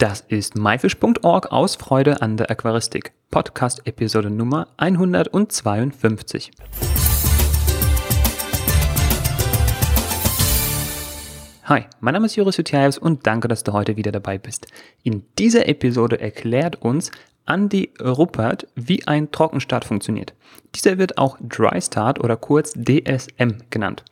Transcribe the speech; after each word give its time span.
Das 0.00 0.24
ist 0.28 0.56
myfish.org 0.56 1.52
aus 1.52 1.76
Freude 1.76 2.22
an 2.22 2.38
der 2.38 2.50
Aquaristik. 2.50 3.12
Podcast 3.30 3.86
Episode 3.86 4.30
Nummer 4.30 4.68
152. 4.78 6.52
Hi, 11.64 11.84
mein 12.00 12.14
Name 12.14 12.24
ist 12.24 12.36
Joris 12.36 12.56
Jutjaevs 12.56 12.96
und 12.96 13.26
danke, 13.26 13.46
dass 13.46 13.62
du 13.62 13.74
heute 13.74 13.98
wieder 13.98 14.10
dabei 14.10 14.38
bist. 14.38 14.68
In 15.02 15.26
dieser 15.38 15.68
Episode 15.68 16.18
erklärt 16.18 16.80
uns 16.80 17.10
Andy 17.52 17.92
Ruppert, 18.00 18.68
wie 18.76 19.08
ein 19.08 19.32
Trockenstart 19.32 19.84
funktioniert. 19.84 20.34
Dieser 20.76 20.98
wird 20.98 21.18
auch 21.18 21.36
Dry 21.40 21.82
Start 21.82 22.22
oder 22.22 22.36
kurz 22.36 22.74
DSM 22.74 23.58
genannt. 23.70 24.04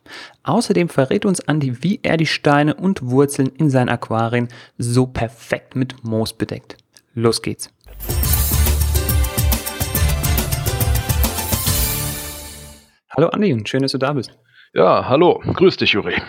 Außerdem 0.43 0.89
verrät 0.89 1.23
uns 1.23 1.39
Andy, 1.39 1.81
wie 1.81 2.01
er 2.03 2.17
die 2.17 2.25
Steine 2.25 2.73
und 2.73 3.09
Wurzeln 3.09 3.47
in 3.57 3.69
seinen 3.69 3.87
Aquarien 3.87 4.49
so 4.77 5.07
perfekt 5.07 5.77
mit 5.77 6.03
Moos 6.03 6.33
bedeckt. 6.33 6.75
Los 7.13 7.41
geht's! 7.41 7.73
Hallo 13.15 13.29
Andi 13.29 13.53
und 13.53 13.69
schön, 13.69 13.83
dass 13.83 13.93
du 13.93 13.99
da 13.99 14.11
bist. 14.11 14.37
Ja, 14.73 15.07
hallo, 15.07 15.41
grüß 15.45 15.77
dich, 15.77 15.93
Juri. 15.93 16.21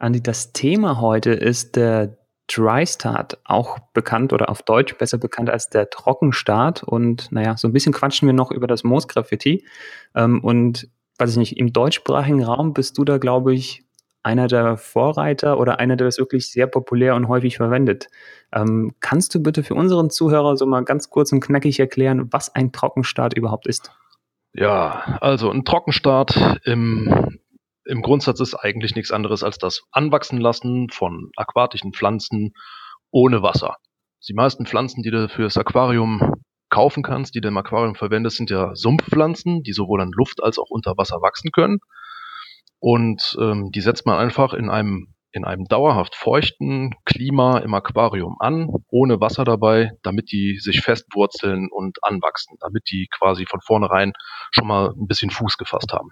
Andi, 0.00 0.20
das 0.20 0.52
Thema 0.52 1.00
heute 1.00 1.30
ist 1.30 1.76
der 1.76 2.19
Dry 2.54 2.86
Start, 2.86 3.38
auch 3.44 3.78
bekannt 3.92 4.32
oder 4.32 4.48
auf 4.48 4.62
Deutsch 4.62 4.96
besser 4.98 5.18
bekannt 5.18 5.50
als 5.50 5.68
der 5.68 5.90
Trockenstart. 5.90 6.82
Und 6.82 7.30
naja, 7.30 7.56
so 7.56 7.68
ein 7.68 7.72
bisschen 7.72 7.92
quatschen 7.92 8.26
wir 8.26 8.32
noch 8.32 8.50
über 8.50 8.66
das 8.66 8.84
Moosgraffiti. 8.84 9.64
Ähm, 10.14 10.42
und 10.42 10.88
weiß 11.18 11.30
ich 11.30 11.36
nicht, 11.36 11.58
im 11.58 11.72
deutschsprachigen 11.72 12.42
Raum 12.42 12.72
bist 12.72 12.98
du 12.98 13.04
da, 13.04 13.18
glaube 13.18 13.54
ich, 13.54 13.84
einer 14.22 14.48
der 14.48 14.76
Vorreiter 14.76 15.58
oder 15.58 15.78
einer, 15.78 15.96
der 15.96 16.06
das 16.06 16.18
wirklich 16.18 16.50
sehr 16.50 16.66
populär 16.66 17.14
und 17.14 17.28
häufig 17.28 17.56
verwendet. 17.56 18.08
Ähm, 18.52 18.94
kannst 19.00 19.34
du 19.34 19.42
bitte 19.42 19.62
für 19.62 19.74
unseren 19.74 20.10
Zuhörer 20.10 20.56
so 20.56 20.66
mal 20.66 20.84
ganz 20.84 21.08
kurz 21.08 21.32
und 21.32 21.40
knackig 21.40 21.80
erklären, 21.80 22.28
was 22.30 22.54
ein 22.54 22.72
Trockenstart 22.72 23.36
überhaupt 23.36 23.66
ist? 23.66 23.92
Ja, 24.52 25.18
also 25.20 25.50
ein 25.50 25.64
Trockenstart 25.64 26.60
im 26.64 27.39
im 27.90 28.02
Grundsatz 28.02 28.40
ist 28.40 28.54
eigentlich 28.54 28.94
nichts 28.94 29.10
anderes 29.10 29.42
als 29.42 29.58
das 29.58 29.82
Anwachsen 29.90 30.38
lassen 30.38 30.88
von 30.90 31.30
aquatischen 31.36 31.92
Pflanzen 31.92 32.52
ohne 33.10 33.42
Wasser. 33.42 33.76
Die 34.28 34.34
meisten 34.34 34.64
Pflanzen, 34.64 35.02
die 35.02 35.10
du 35.10 35.28
fürs 35.28 35.56
Aquarium 35.56 36.34
kaufen 36.68 37.02
kannst, 37.02 37.34
die 37.34 37.40
du 37.40 37.48
im 37.48 37.56
Aquarium 37.56 37.96
verwendest, 37.96 38.36
sind 38.36 38.48
ja 38.48 38.74
Sumpfpflanzen, 38.74 39.62
die 39.62 39.72
sowohl 39.72 40.00
an 40.00 40.12
Luft 40.12 40.42
als 40.42 40.58
auch 40.58 40.70
unter 40.70 40.96
Wasser 40.96 41.16
wachsen 41.16 41.50
können. 41.50 41.78
Und 42.78 43.36
ähm, 43.40 43.70
die 43.72 43.80
setzt 43.80 44.06
man 44.06 44.18
einfach 44.18 44.54
in 44.54 44.70
einem, 44.70 45.12
in 45.32 45.44
einem 45.44 45.64
dauerhaft 45.64 46.14
feuchten 46.14 46.94
Klima 47.04 47.58
im 47.58 47.74
Aquarium 47.74 48.36
an, 48.38 48.68
ohne 48.88 49.20
Wasser 49.20 49.44
dabei, 49.44 49.90
damit 50.02 50.30
die 50.30 50.58
sich 50.60 50.80
festwurzeln 50.80 51.68
und 51.72 51.98
anwachsen, 52.02 52.56
damit 52.60 52.84
die 52.90 53.08
quasi 53.18 53.46
von 53.46 53.60
vornherein 53.60 54.12
schon 54.52 54.68
mal 54.68 54.90
ein 54.90 55.08
bisschen 55.08 55.30
Fuß 55.30 55.56
gefasst 55.56 55.92
haben. 55.92 56.08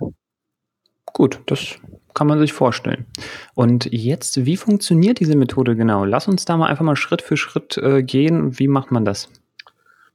Gut, 1.12 1.40
das 1.46 1.78
kann 2.14 2.26
man 2.26 2.38
sich 2.38 2.52
vorstellen. 2.52 3.06
Und 3.54 3.86
jetzt, 3.92 4.44
wie 4.44 4.56
funktioniert 4.56 5.20
diese 5.20 5.36
Methode 5.36 5.76
genau? 5.76 6.04
Lass 6.04 6.28
uns 6.28 6.44
da 6.44 6.56
mal 6.56 6.68
einfach 6.68 6.84
mal 6.84 6.96
Schritt 6.96 7.22
für 7.22 7.36
Schritt 7.36 7.76
äh, 7.78 8.02
gehen. 8.02 8.58
Wie 8.58 8.68
macht 8.68 8.90
man 8.90 9.04
das? 9.04 9.30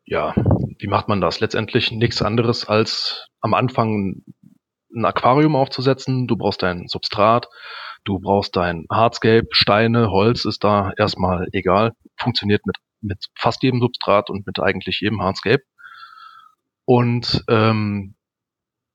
Ja, 0.06 0.34
wie 0.80 0.88
macht 0.88 1.08
man 1.08 1.22
das? 1.22 1.40
Letztendlich 1.40 1.92
nichts 1.92 2.22
anderes 2.22 2.66
als 2.68 3.28
am 3.40 3.54
Anfang 3.54 4.22
ein 4.94 5.06
Aquarium 5.06 5.56
aufzusetzen. 5.56 6.28
Du 6.28 6.36
brauchst 6.36 6.62
dein 6.62 6.88
Substrat, 6.88 7.48
du 8.04 8.20
brauchst 8.20 8.56
dein 8.56 8.86
Hardscape, 8.92 9.48
Steine, 9.52 10.10
Holz 10.12 10.46
ist 10.46 10.64
da 10.64 10.92
erstmal 10.98 11.48
egal. 11.54 11.94
Funktioniert 12.18 12.66
mit, 12.66 12.76
mit 13.02 13.28
fast 13.36 13.64
jedem 13.64 13.80
Substrat 13.80 14.30
und 14.30 14.46
mit 14.46 14.60
eigentlich 14.60 15.00
jedem 15.00 15.22
Hardscape. 15.22 15.64
Und 16.86 17.44
ähm, 17.48 18.16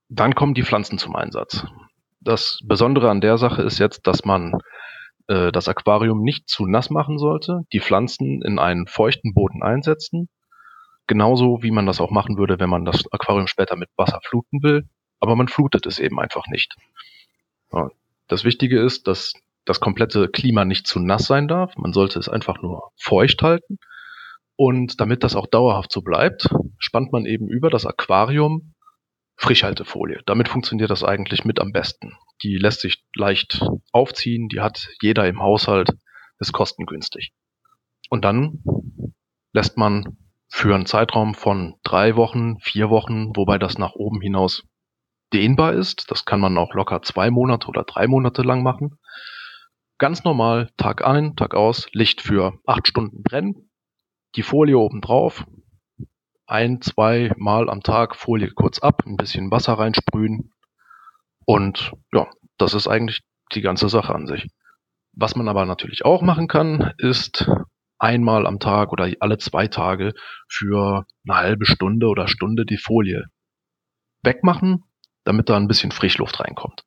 dann 0.09 0.35
kommen 0.35 0.53
die 0.53 0.63
Pflanzen 0.63 0.99
zum 0.99 1.15
Einsatz. 1.15 1.65
Das 2.21 2.59
Besondere 2.65 3.09
an 3.09 3.21
der 3.21 3.37
Sache 3.37 3.61
ist 3.61 3.79
jetzt, 3.79 4.05
dass 4.07 4.25
man 4.25 4.59
äh, 5.27 5.51
das 5.51 5.67
Aquarium 5.67 6.21
nicht 6.21 6.49
zu 6.49 6.65
nass 6.65 6.89
machen 6.89 7.17
sollte, 7.17 7.61
die 7.71 7.79
Pflanzen 7.79 8.41
in 8.41 8.59
einen 8.59 8.87
feuchten 8.87 9.33
Boden 9.33 9.63
einsetzen, 9.63 10.27
genauso 11.07 11.63
wie 11.63 11.71
man 11.71 11.85
das 11.85 12.01
auch 12.01 12.11
machen 12.11 12.37
würde, 12.37 12.59
wenn 12.59 12.69
man 12.69 12.85
das 12.85 13.03
Aquarium 13.11 13.47
später 13.47 13.75
mit 13.75 13.89
Wasser 13.95 14.19
fluten 14.27 14.61
will, 14.63 14.87
aber 15.19 15.35
man 15.35 15.47
flutet 15.47 15.85
es 15.85 15.99
eben 15.99 16.19
einfach 16.19 16.47
nicht. 16.47 16.75
Das 18.27 18.43
Wichtige 18.43 18.81
ist, 18.81 19.07
dass 19.07 19.33
das 19.65 19.79
komplette 19.79 20.27
Klima 20.29 20.65
nicht 20.65 20.87
zu 20.87 20.99
nass 20.99 21.25
sein 21.25 21.47
darf, 21.47 21.75
man 21.77 21.93
sollte 21.93 22.19
es 22.19 22.27
einfach 22.27 22.61
nur 22.61 22.91
feucht 22.97 23.41
halten. 23.41 23.77
Und 24.55 24.99
damit 24.99 25.23
das 25.23 25.35
auch 25.35 25.47
dauerhaft 25.47 25.91
so 25.91 26.01
bleibt, 26.01 26.49
spannt 26.79 27.13
man 27.13 27.25
eben 27.25 27.47
über 27.47 27.69
das 27.69 27.85
Aquarium 27.85 28.73
Frischhaltefolie. 29.39 30.19
Damit 30.25 30.49
funktioniert 30.49 30.89
das 30.89 31.03
eigentlich 31.03 31.45
mit 31.45 31.61
am 31.61 31.71
besten. 31.71 32.17
Die 32.43 32.57
lässt 32.57 32.81
sich 32.81 33.05
leicht 33.15 33.65
aufziehen, 33.93 34.49
die 34.49 34.59
hat 34.59 34.89
jeder 35.01 35.27
im 35.27 35.41
Haushalt, 35.41 35.91
ist 36.39 36.51
kostengünstig. 36.51 37.31
Und 38.09 38.25
dann 38.25 38.61
lässt 39.53 39.77
man 39.77 40.17
für 40.49 40.75
einen 40.75 40.85
Zeitraum 40.85 41.35
von 41.35 41.75
drei 41.83 42.17
Wochen, 42.17 42.59
vier 42.59 42.89
Wochen, 42.89 43.35
wobei 43.35 43.57
das 43.57 43.77
nach 43.77 43.93
oben 43.93 44.19
hinaus 44.19 44.63
dehnbar 45.31 45.73
ist, 45.73 46.11
das 46.11 46.25
kann 46.25 46.41
man 46.41 46.57
auch 46.57 46.73
locker 46.73 47.01
zwei 47.01 47.31
Monate 47.31 47.67
oder 47.67 47.83
drei 47.83 48.07
Monate 48.07 48.41
lang 48.41 48.61
machen. 48.61 48.99
Ganz 49.99 50.25
normal, 50.25 50.69
Tag 50.75 51.05
ein, 51.05 51.37
Tag 51.37 51.55
aus, 51.55 51.87
Licht 51.93 52.21
für 52.21 52.59
acht 52.65 52.87
Stunden 52.87 53.23
brennen, 53.23 53.69
die 54.35 54.43
Folie 54.43 54.77
oben 54.77 54.99
drauf, 55.01 55.45
ein, 56.49 56.81
zwei 56.81 57.31
Mal 57.37 57.69
am 57.69 57.81
Tag 57.81 58.15
Folie 58.15 58.51
kurz 58.51 58.79
ab, 58.79 59.03
ein 59.05 59.17
bisschen 59.17 59.51
Wasser 59.51 59.73
reinsprühen 59.73 60.51
und 61.45 61.93
ja, 62.11 62.27
das 62.57 62.73
ist 62.73 62.87
eigentlich 62.87 63.21
die 63.53 63.61
ganze 63.61 63.89
Sache 63.89 64.13
an 64.13 64.27
sich. 64.27 64.47
Was 65.13 65.35
man 65.35 65.47
aber 65.47 65.65
natürlich 65.65 66.05
auch 66.05 66.21
machen 66.21 66.47
kann, 66.47 66.93
ist 66.97 67.49
einmal 67.97 68.47
am 68.47 68.59
Tag 68.59 68.91
oder 68.91 69.11
alle 69.19 69.37
zwei 69.37 69.67
Tage 69.67 70.13
für 70.47 71.05
eine 71.27 71.37
halbe 71.37 71.65
Stunde 71.65 72.07
oder 72.07 72.27
Stunde 72.27 72.65
die 72.65 72.77
Folie 72.77 73.25
wegmachen, 74.23 74.83
damit 75.23 75.49
da 75.49 75.57
ein 75.57 75.67
bisschen 75.67 75.91
Frischluft 75.91 76.39
reinkommt. 76.39 76.83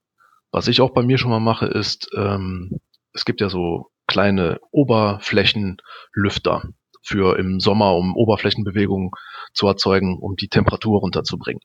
Was 0.50 0.68
ich 0.68 0.80
auch 0.80 0.90
bei 0.90 1.02
mir 1.02 1.18
schon 1.18 1.30
mal 1.30 1.40
mache, 1.40 1.66
ist, 1.66 2.10
ähm, 2.16 2.80
es 3.12 3.24
gibt 3.24 3.40
ja 3.40 3.48
so 3.48 3.90
kleine 4.06 4.60
Oberflächenlüfter 4.70 6.62
für 7.02 7.38
im 7.38 7.60
Sommer, 7.60 7.94
um 7.94 8.16
Oberflächenbewegung 8.16 9.14
zu 9.52 9.66
erzeugen, 9.66 10.18
um 10.18 10.36
die 10.36 10.48
Temperatur 10.48 11.00
runterzubringen. 11.00 11.60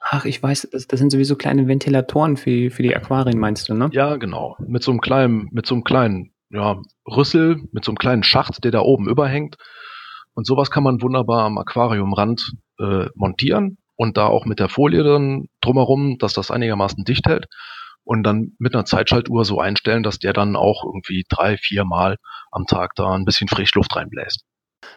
Ach, 0.00 0.24
ich 0.24 0.42
weiß, 0.42 0.68
das, 0.72 0.86
das 0.86 0.98
sind 0.98 1.10
sowieso 1.10 1.36
kleine 1.36 1.66
Ventilatoren 1.66 2.36
für, 2.36 2.70
für 2.70 2.82
die 2.82 2.96
Aquarien, 2.96 3.38
meinst 3.38 3.68
du, 3.68 3.74
ne? 3.74 3.90
Ja, 3.92 4.16
genau. 4.16 4.56
Mit 4.60 4.82
so 4.82 4.90
einem 4.90 5.00
kleinen, 5.00 5.48
mit 5.50 5.66
so 5.66 5.74
einem 5.74 5.84
kleinen, 5.84 6.32
ja, 6.50 6.80
Rüssel, 7.06 7.62
mit 7.72 7.84
so 7.84 7.90
einem 7.90 7.98
kleinen 7.98 8.22
Schacht, 8.22 8.64
der 8.64 8.70
da 8.70 8.80
oben 8.80 9.08
überhängt. 9.08 9.56
Und 10.34 10.46
sowas 10.46 10.70
kann 10.70 10.84
man 10.84 11.02
wunderbar 11.02 11.44
am 11.44 11.58
Aquariumrand 11.58 12.52
äh, 12.78 13.06
montieren 13.14 13.78
und 13.96 14.16
da 14.16 14.26
auch 14.26 14.46
mit 14.46 14.60
der 14.60 14.68
Folie 14.68 15.02
dann 15.02 15.46
drumherum, 15.60 16.16
dass 16.18 16.32
das 16.32 16.52
einigermaßen 16.52 17.04
dicht 17.04 17.26
hält 17.26 17.46
und 18.08 18.22
dann 18.22 18.52
mit 18.58 18.74
einer 18.74 18.86
Zeitschaltuhr 18.86 19.44
so 19.44 19.60
einstellen, 19.60 20.02
dass 20.02 20.18
der 20.18 20.32
dann 20.32 20.56
auch 20.56 20.82
irgendwie 20.82 21.26
drei, 21.28 21.58
vier 21.58 21.84
Mal 21.84 22.16
am 22.50 22.64
Tag 22.64 22.94
da 22.94 23.12
ein 23.12 23.26
bisschen 23.26 23.48
Frischluft 23.48 23.94
reinbläst. 23.94 24.46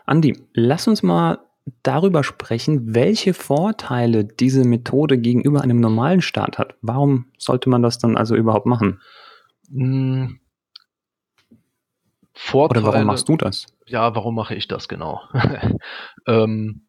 Andi, 0.05 0.41
lass 0.53 0.88
uns 0.88 1.03
mal 1.03 1.39
darüber 1.83 2.23
sprechen, 2.23 2.95
welche 2.95 3.33
Vorteile 3.33 4.23
diese 4.23 4.63
Methode 4.63 5.17
gegenüber 5.17 5.59
einem 5.59 5.81
normalen 5.81 6.22
Start 6.22 6.57
hat. 6.57 6.75
Warum 6.81 7.25
sollte 7.38 7.69
man 7.69 7.81
das 7.81 7.97
dann 7.97 8.16
also 8.16 8.33
überhaupt 8.38 8.66
machen? 8.66 9.01
Hm. 9.69 10.39
Vorteile, 12.33 12.85
Oder 12.85 12.93
warum 12.93 13.07
machst 13.07 13.28
du 13.28 13.35
das? 13.35 13.66
Ja, 13.88 14.16
warum 14.16 14.35
mache 14.35 14.55
ich 14.55 14.69
das 14.69 14.87
genau? 14.87 15.19
ähm, 16.28 16.87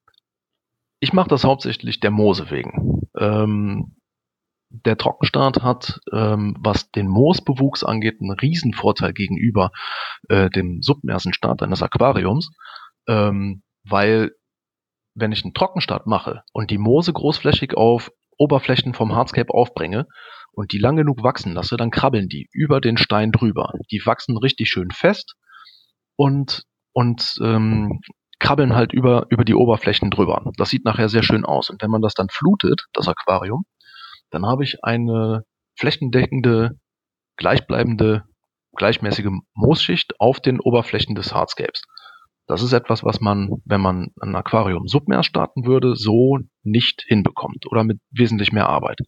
ich 1.00 1.12
mache 1.12 1.28
das 1.28 1.42
hauptsächlich 1.42 1.98
der 1.98 2.12
Moose 2.12 2.48
wegen. 2.52 3.08
Ähm, 3.19 3.96
der 4.72 4.96
Trockenstart 4.96 5.62
hat, 5.62 6.00
ähm, 6.12 6.56
was 6.60 6.90
den 6.90 7.08
Moosbewuchs 7.08 7.84
angeht, 7.84 8.16
einen 8.20 8.32
Riesenvorteil 8.32 9.12
gegenüber 9.12 9.70
äh, 10.28 10.50
dem 10.50 10.80
submersen 10.80 11.34
Start 11.34 11.62
eines 11.62 11.82
Aquariums, 11.82 12.50
ähm, 13.06 13.62
weil 13.84 14.32
wenn 15.14 15.32
ich 15.32 15.44
einen 15.44 15.54
Trockenstart 15.54 16.06
mache 16.06 16.42
und 16.52 16.70
die 16.70 16.78
Moose 16.78 17.12
großflächig 17.12 17.76
auf 17.76 18.10
Oberflächen 18.38 18.94
vom 18.94 19.14
Hardscape 19.14 19.52
aufbringe 19.52 20.06
und 20.52 20.72
die 20.72 20.78
lang 20.78 20.96
genug 20.96 21.22
wachsen 21.22 21.52
lasse, 21.52 21.76
dann 21.76 21.90
krabbeln 21.90 22.28
die 22.28 22.48
über 22.52 22.80
den 22.80 22.96
Stein 22.96 23.30
drüber. 23.30 23.72
Die 23.90 24.00
wachsen 24.04 24.38
richtig 24.38 24.70
schön 24.70 24.90
fest 24.90 25.34
und, 26.16 26.64
und 26.92 27.36
ähm, 27.42 28.00
krabbeln 28.38 28.74
halt 28.74 28.92
über, 28.92 29.26
über 29.28 29.44
die 29.44 29.54
Oberflächen 29.54 30.10
drüber. 30.10 30.50
Das 30.56 30.70
sieht 30.70 30.84
nachher 30.84 31.08
sehr 31.08 31.22
schön 31.22 31.44
aus. 31.44 31.70
Und 31.70 31.82
wenn 31.82 31.90
man 31.90 32.02
das 32.02 32.14
dann 32.14 32.28
flutet, 32.30 32.86
das 32.92 33.06
Aquarium, 33.06 33.64
dann 34.32 34.46
habe 34.46 34.64
ich 34.64 34.82
eine 34.82 35.44
flächendeckende, 35.79 36.79
gleichbleibende, 37.37 38.25
gleichmäßige 38.75 39.29
Moosschicht 39.55 40.19
auf 40.19 40.40
den 40.40 40.58
Oberflächen 40.58 41.14
des 41.14 41.34
Hardscapes. 41.34 41.82
Das 42.46 42.62
ist 42.62 42.73
etwas, 42.73 43.05
was 43.05 43.20
man, 43.20 43.50
wenn 43.64 43.81
man 43.81 44.08
ein 44.20 44.34
Aquarium 44.34 44.88
submers 44.88 45.26
starten 45.26 45.64
würde, 45.64 45.94
so 45.94 46.38
nicht 46.62 47.05
hinbekommt 47.06 47.67
oder 47.70 47.84
mit 47.84 48.00
wesentlich 48.11 48.52
mehr 48.52 48.69
Arbeit. 48.69 49.00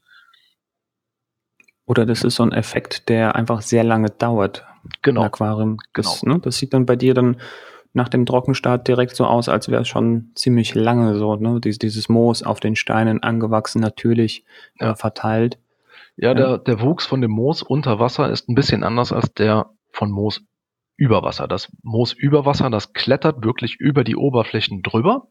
Oder 1.86 2.06
das 2.06 2.22
ist 2.22 2.36
so 2.36 2.42
ein 2.42 2.52
Effekt, 2.52 3.08
der 3.08 3.34
einfach 3.34 3.60
sehr 3.60 3.84
lange 3.84 4.10
dauert. 4.10 4.64
Genau. 5.02 5.22
Ein 5.22 5.26
Aquarium. 5.26 5.78
Das, 5.94 6.20
genau. 6.20 6.36
ne, 6.36 6.40
das 6.40 6.58
sieht 6.58 6.72
dann 6.72 6.86
bei 6.86 6.96
dir 6.96 7.14
dann 7.14 7.40
nach 7.94 8.08
dem 8.08 8.26
Trockenstart 8.26 8.86
direkt 8.86 9.16
so 9.16 9.24
aus, 9.24 9.48
als 9.48 9.68
wäre 9.68 9.82
es 9.82 9.88
schon 9.88 10.32
ziemlich 10.34 10.74
lange 10.74 11.16
so, 11.16 11.36
ne? 11.36 11.60
Dies, 11.60 11.78
dieses 11.78 12.08
Moos 12.08 12.42
auf 12.42 12.60
den 12.60 12.76
Steinen 12.76 13.22
angewachsen, 13.22 13.80
natürlich 13.80 14.44
ja. 14.78 14.92
äh, 14.92 14.94
verteilt. 14.96 15.58
Ja, 16.16 16.28
ja, 16.28 16.34
Der, 16.34 16.58
der 16.58 16.80
Wuchs 16.80 17.06
von 17.06 17.20
dem 17.20 17.30
Moos 17.30 17.62
unter 17.62 17.98
Wasser 17.98 18.30
ist 18.30 18.48
ein 18.48 18.54
bisschen 18.54 18.84
anders 18.84 19.12
als 19.12 19.32
der 19.32 19.70
von 19.90 20.10
Moos 20.10 20.42
über 20.96 21.22
Wasser. 21.22 21.48
Das 21.48 21.72
Moos 21.82 22.12
über 22.12 22.44
Wasser, 22.44 22.68
das 22.68 22.92
klettert 22.92 23.44
wirklich 23.44 23.76
über 23.80 24.04
die 24.04 24.16
Oberflächen 24.16 24.82
drüber 24.82 25.28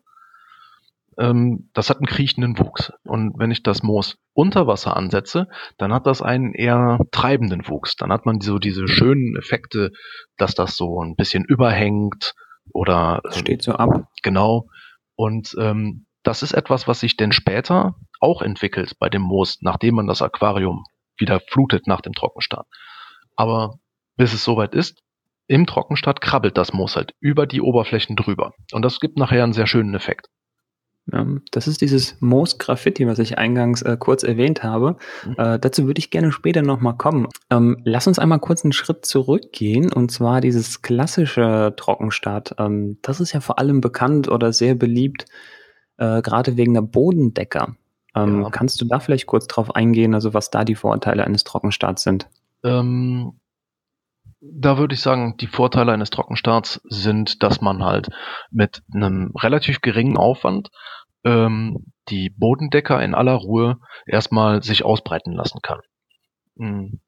ähm, 1.18 1.70
das 1.74 1.90
hat 1.90 1.98
einen 1.98 2.08
kriechenden 2.08 2.58
Wuchs. 2.60 2.92
Und 3.04 3.38
wenn 3.38 3.52
ich 3.52 3.64
das 3.64 3.84
Moos 3.84 4.18
unter 4.34 4.68
Wasser 4.68 4.96
ansetze, 4.98 5.48
dann 5.78 5.94
hat 5.94 6.08
das 6.08 6.22
einen 6.22 6.54
eher 6.54 7.00
treibenden 7.12 7.68
Wuchs. 7.68 7.96
Dann 7.96 8.12
hat 8.12 8.26
man 8.26 8.42
so 8.42 8.60
diese 8.60 8.88
schönen 8.88 9.36
Effekte, 9.36 9.92
dass 10.38 10.56
das 10.56 10.76
so 10.76 11.02
ein 11.02 11.16
bisschen 11.16 11.46
überhängt 11.46 12.34
oder 12.72 13.22
das 13.24 13.40
steht 13.40 13.64
so 13.64 13.74
ab. 13.74 14.08
Genau. 14.22 14.68
Und 15.16 15.56
ähm, 15.60 16.06
das 16.24 16.42
ist 16.42 16.54
etwas, 16.54 16.88
was 16.88 17.00
sich 17.02 17.18
denn 17.18 17.32
später 17.32 17.96
auch 18.20 18.42
entwickelt 18.42 18.98
bei 19.00 19.10
dem 19.10 19.22
Moos, 19.22 19.58
nachdem 19.62 19.96
man 19.96 20.08
das 20.08 20.22
Aquarium 20.22 20.86
wieder 21.18 21.42
flutet 21.50 21.88
nach 21.88 22.02
dem 22.02 22.14
Trockenstart. 22.14 22.68
Aber 23.36 23.80
bis 24.16 24.34
es 24.34 24.44
soweit 24.44 24.74
ist, 24.74 25.02
im 25.48 25.66
Trockenstart 25.66 26.22
krabbelt 26.22 26.58
das 26.58 26.74
Moos 26.74 26.96
halt 26.96 27.14
über 27.20 27.46
die 27.46 27.62
Oberflächen 27.62 28.16
drüber. 28.16 28.54
Und 28.72 28.84
das 28.84 29.00
gibt 29.00 29.18
nachher 29.18 29.44
einen 29.44 29.54
sehr 29.54 29.68
schönen 29.68 29.94
Effekt. 29.94 30.28
Ja, 31.12 31.28
das 31.52 31.68
ist 31.68 31.82
dieses 31.82 32.16
Moos 32.22 32.58
Graffiti, 32.58 33.06
was 33.08 33.20
ich 33.20 33.38
eingangs 33.38 33.82
äh, 33.82 33.98
kurz 34.00 34.24
erwähnt 34.24 34.64
habe. 34.64 34.96
Mhm. 35.26 35.36
Äh, 35.38 35.60
dazu 35.60 35.86
würde 35.86 36.00
ich 36.00 36.12
gerne 36.12 36.32
später 36.32 36.62
nochmal 36.62 36.96
kommen. 36.96 37.28
Ähm, 37.50 37.82
lass 37.84 38.08
uns 38.08 38.20
einmal 38.20 38.40
kurz 38.40 38.64
einen 38.64 38.72
Schritt 38.72 39.06
zurückgehen 39.06 39.92
und 39.92 40.12
zwar 40.12 40.40
dieses 40.40 40.82
klassische 40.82 41.74
Trockenstart. 41.76 42.56
Ähm, 42.58 43.00
das 43.02 43.20
ist 43.20 43.34
ja 43.34 43.42
vor 43.42 43.60
allem 43.60 43.82
bekannt 43.82 44.30
oder 44.30 44.54
sehr 44.54 44.76
beliebt, 44.76 45.26
äh, 45.98 46.22
gerade 46.22 46.56
wegen 46.56 46.74
der 46.74 46.82
Bodendecker. 46.82 47.76
Ähm, 48.16 48.44
ja. 48.44 48.50
Kannst 48.50 48.80
du 48.80 48.86
da 48.86 49.00
vielleicht 49.00 49.26
kurz 49.26 49.48
drauf 49.48 49.76
eingehen, 49.76 50.14
also 50.14 50.34
was 50.34 50.52
da 50.52 50.64
die 50.64 50.76
Vorteile 50.76 51.26
eines 51.26 51.44
Trockenstarts 51.44 52.04
sind? 52.04 52.30
Ähm, 52.64 53.34
da 54.52 54.78
würde 54.78 54.94
ich 54.94 55.02
sagen, 55.02 55.38
die 55.38 55.48
Vorteile 55.48 55.94
eines 55.94 56.10
Trockenstarts 56.10 56.82
sind, 56.86 57.44
dass 57.44 57.62
man 57.62 57.84
halt 57.84 58.10
mit 58.52 58.82
einem 58.94 59.32
relativ 59.36 59.82
geringen 59.82 60.18
Aufwand 60.18 60.70
ähm, 61.24 61.94
die 62.10 62.30
Bodendecker 62.30 63.02
in 63.02 63.16
aller 63.16 63.36
Ruhe 63.36 63.78
erstmal 64.06 64.62
sich 64.62 64.84
ausbreiten 64.84 65.34
lassen 65.34 65.60
kann. 65.62 65.80
Hm. 66.58 67.00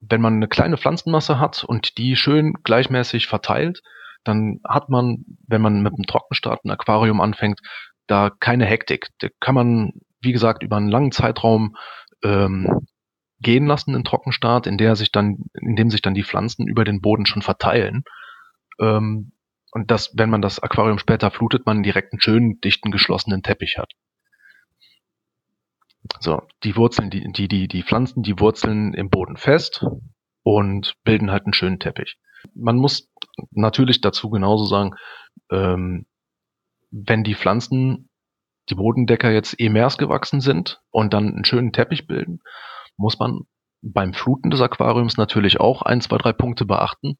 Wenn 0.00 0.20
man 0.20 0.34
eine 0.34 0.48
kleine 0.48 0.76
Pflanzenmasse 0.76 1.38
hat 1.38 1.64
und 1.64 1.96
die 1.96 2.14
schön 2.16 2.52
gleichmäßig 2.62 3.26
verteilt, 3.26 3.80
dann 4.22 4.60
hat 4.68 4.90
man, 4.90 5.24
wenn 5.46 5.62
man 5.62 5.82
mit 5.82 5.94
einem 5.94 6.06
Trockenstart 6.06 6.64
ein 6.64 6.70
Aquarium 6.70 7.22
anfängt, 7.22 7.60
da 8.06 8.28
keine 8.28 8.66
Hektik. 8.66 9.08
Da 9.18 9.28
kann 9.40 9.54
man, 9.54 9.92
wie 10.20 10.32
gesagt, 10.32 10.62
über 10.62 10.76
einen 10.76 10.90
langen 10.90 11.12
Zeitraum 11.12 11.76
ähm, 12.22 12.86
gehen 13.44 13.66
lassen 13.66 13.94
in 13.94 14.02
Trockenstart, 14.02 14.66
in 14.66 14.76
der 14.76 14.96
sich 14.96 15.12
dann, 15.12 15.44
in 15.54 15.76
dem 15.76 15.90
sich 15.90 16.02
dann 16.02 16.14
die 16.14 16.24
Pflanzen 16.24 16.66
über 16.66 16.84
den 16.84 17.00
Boden 17.00 17.26
schon 17.26 17.42
verteilen. 17.42 18.02
Ähm, 18.80 19.32
und 19.70 19.90
das, 19.90 20.12
wenn 20.16 20.30
man 20.30 20.42
das 20.42 20.58
Aquarium 20.58 20.98
später 20.98 21.30
flutet, 21.30 21.66
man 21.66 21.82
direkt 21.82 22.12
einen 22.12 22.20
schönen, 22.20 22.60
dichten, 22.60 22.90
geschlossenen 22.90 23.42
Teppich 23.42 23.78
hat. 23.78 23.92
So, 26.20 26.42
die 26.62 26.76
Wurzeln, 26.76 27.10
die, 27.10 27.32
die, 27.32 27.48
die, 27.48 27.68
die 27.68 27.82
Pflanzen, 27.82 28.22
die 28.22 28.38
Wurzeln 28.38 28.94
im 28.94 29.10
Boden 29.10 29.36
fest 29.36 29.84
und 30.42 30.94
bilden 31.04 31.30
halt 31.30 31.44
einen 31.44 31.54
schönen 31.54 31.78
Teppich. 31.78 32.18
Man 32.54 32.76
muss 32.76 33.10
natürlich 33.50 34.00
dazu 34.00 34.30
genauso 34.30 34.66
sagen, 34.66 34.94
ähm, 35.50 36.06
wenn 36.90 37.24
die 37.24 37.34
Pflanzen, 37.34 38.10
die 38.68 38.74
Bodendecker 38.76 39.30
jetzt 39.30 39.58
emers 39.58 39.98
gewachsen 39.98 40.40
sind 40.40 40.82
und 40.90 41.12
dann 41.12 41.28
einen 41.28 41.44
schönen 41.44 41.72
Teppich 41.72 42.06
bilden, 42.06 42.40
muss 42.96 43.18
man 43.18 43.40
beim 43.82 44.14
Fluten 44.14 44.50
des 44.50 44.60
Aquariums 44.60 45.16
natürlich 45.16 45.60
auch 45.60 45.82
ein, 45.82 46.00
zwei, 46.00 46.16
drei 46.16 46.32
Punkte 46.32 46.64
beachten, 46.64 47.18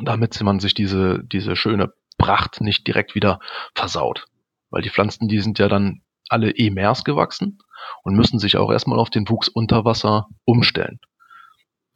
damit 0.00 0.40
man 0.42 0.60
sich 0.60 0.74
diese, 0.74 1.22
diese 1.24 1.56
schöne 1.56 1.92
Pracht 2.18 2.60
nicht 2.60 2.86
direkt 2.86 3.14
wieder 3.14 3.40
versaut. 3.74 4.26
Weil 4.70 4.82
die 4.82 4.90
Pflanzen, 4.90 5.28
die 5.28 5.40
sind 5.40 5.58
ja 5.58 5.68
dann 5.68 6.02
alle 6.28 6.54
emers 6.56 7.04
gewachsen 7.04 7.58
und 8.02 8.14
müssen 8.14 8.38
sich 8.38 8.56
auch 8.56 8.70
erstmal 8.70 8.98
auf 8.98 9.10
den 9.10 9.28
Wuchs 9.28 9.48
unter 9.48 9.84
Wasser 9.84 10.28
umstellen. 10.44 11.00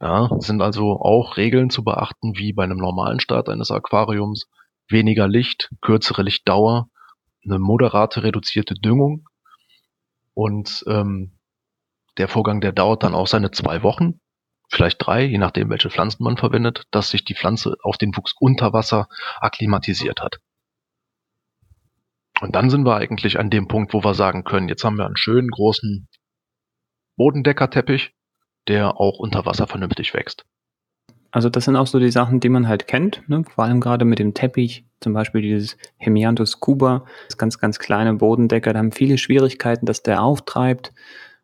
Ja, 0.00 0.28
sind 0.38 0.62
also 0.62 1.00
auch 1.00 1.36
Regeln 1.36 1.70
zu 1.70 1.82
beachten, 1.82 2.36
wie 2.36 2.52
bei 2.52 2.62
einem 2.62 2.78
normalen 2.78 3.20
Start 3.20 3.48
eines 3.48 3.70
Aquariums. 3.70 4.48
Weniger 4.88 5.28
Licht, 5.28 5.70
kürzere 5.80 6.22
Lichtdauer, 6.22 6.88
eine 7.44 7.58
moderate 7.58 8.22
reduzierte 8.22 8.74
Düngung 8.74 9.28
und 10.34 10.84
ähm, 10.86 11.37
der 12.18 12.28
Vorgang, 12.28 12.60
der 12.60 12.72
dauert 12.72 13.02
dann 13.02 13.14
auch 13.14 13.26
seine 13.26 13.50
zwei 13.50 13.82
Wochen, 13.82 14.20
vielleicht 14.68 14.98
drei, 15.04 15.24
je 15.24 15.38
nachdem, 15.38 15.70
welche 15.70 15.90
Pflanzen 15.90 16.24
man 16.24 16.36
verwendet, 16.36 16.84
dass 16.90 17.10
sich 17.10 17.24
die 17.24 17.34
Pflanze 17.34 17.76
auf 17.82 17.96
den 17.96 18.14
Wuchs 18.16 18.34
unter 18.38 18.72
Wasser 18.72 19.08
akklimatisiert 19.40 20.20
hat. 20.20 20.38
Und 22.40 22.54
dann 22.54 22.70
sind 22.70 22.84
wir 22.84 22.96
eigentlich 22.96 23.38
an 23.38 23.50
dem 23.50 23.66
Punkt, 23.66 23.94
wo 23.94 24.04
wir 24.04 24.14
sagen 24.14 24.44
können, 24.44 24.68
jetzt 24.68 24.84
haben 24.84 24.96
wir 24.96 25.06
einen 25.06 25.16
schönen 25.16 25.48
großen 25.48 26.08
Bodendeckerteppich, 27.16 28.14
der 28.68 29.00
auch 29.00 29.18
unter 29.18 29.44
Wasser 29.44 29.66
vernünftig 29.66 30.14
wächst. 30.14 30.44
Also 31.30 31.50
das 31.50 31.64
sind 31.64 31.76
auch 31.76 31.86
so 31.86 31.98
die 31.98 32.10
Sachen, 32.10 32.40
die 32.40 32.48
man 32.48 32.68
halt 32.68 32.86
kennt, 32.86 33.22
ne? 33.28 33.44
vor 33.44 33.64
allem 33.64 33.80
gerade 33.80 34.04
mit 34.04 34.18
dem 34.18 34.34
Teppich, 34.34 34.86
zum 35.00 35.12
Beispiel 35.12 35.42
dieses 35.42 35.76
Hemianthus 35.98 36.60
cuba, 36.60 37.04
das 37.26 37.36
ganz, 37.36 37.58
ganz 37.58 37.78
kleine 37.78 38.14
Bodendecker, 38.14 38.72
da 38.72 38.78
haben 38.78 38.92
viele 38.92 39.18
Schwierigkeiten, 39.18 39.84
dass 39.84 40.02
der 40.02 40.22
auftreibt 40.22 40.92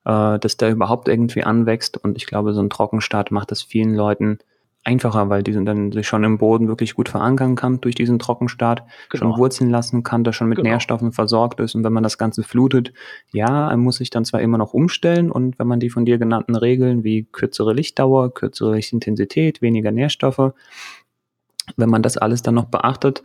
äh, 0.04 0.38
dass 0.38 0.56
der 0.56 0.70
überhaupt 0.70 1.08
irgendwie 1.08 1.44
anwächst. 1.44 1.96
Und 1.96 2.16
ich 2.16 2.26
glaube, 2.26 2.54
so 2.54 2.60
ein 2.60 2.70
Trockenstart 2.70 3.30
macht 3.30 3.52
es 3.52 3.62
vielen 3.62 3.94
Leuten 3.94 4.38
einfacher, 4.84 5.30
weil 5.30 5.42
die 5.42 5.52
dann 5.52 5.92
sich 5.92 6.06
schon 6.06 6.24
im 6.24 6.38
Boden 6.38 6.68
wirklich 6.68 6.94
gut 6.94 7.08
verankern 7.08 7.54
kann 7.56 7.80
durch 7.80 7.94
diesen 7.94 8.18
Trockenstart, 8.18 8.82
genau. 9.08 9.32
schon 9.32 9.38
wurzeln 9.38 9.70
lassen 9.70 10.02
kann, 10.02 10.24
der 10.24 10.32
schon 10.32 10.48
mit 10.48 10.56
genau. 10.56 10.70
Nährstoffen 10.70 11.12
versorgt 11.12 11.58
ist. 11.60 11.74
Und 11.74 11.84
wenn 11.84 11.92
man 11.92 12.02
das 12.02 12.18
Ganze 12.18 12.42
flutet, 12.42 12.92
ja, 13.32 13.70
er 13.70 13.76
muss 13.78 13.96
sich 13.96 14.10
dann 14.10 14.26
zwar 14.26 14.42
immer 14.42 14.58
noch 14.58 14.74
umstellen 14.74 15.30
und 15.30 15.58
wenn 15.58 15.66
man 15.66 15.80
die 15.80 15.90
von 15.90 16.04
dir 16.04 16.18
genannten 16.18 16.54
Regeln 16.54 17.02
wie 17.02 17.24
kürzere 17.24 17.72
Lichtdauer, 17.72 18.34
kürzere 18.34 18.74
Lichtintensität, 18.74 19.62
weniger 19.62 19.90
Nährstoffe, 19.90 20.52
wenn 21.76 21.88
man 21.88 22.02
das 22.02 22.18
alles 22.18 22.42
dann 22.42 22.54
noch 22.54 22.66
beachtet, 22.66 23.22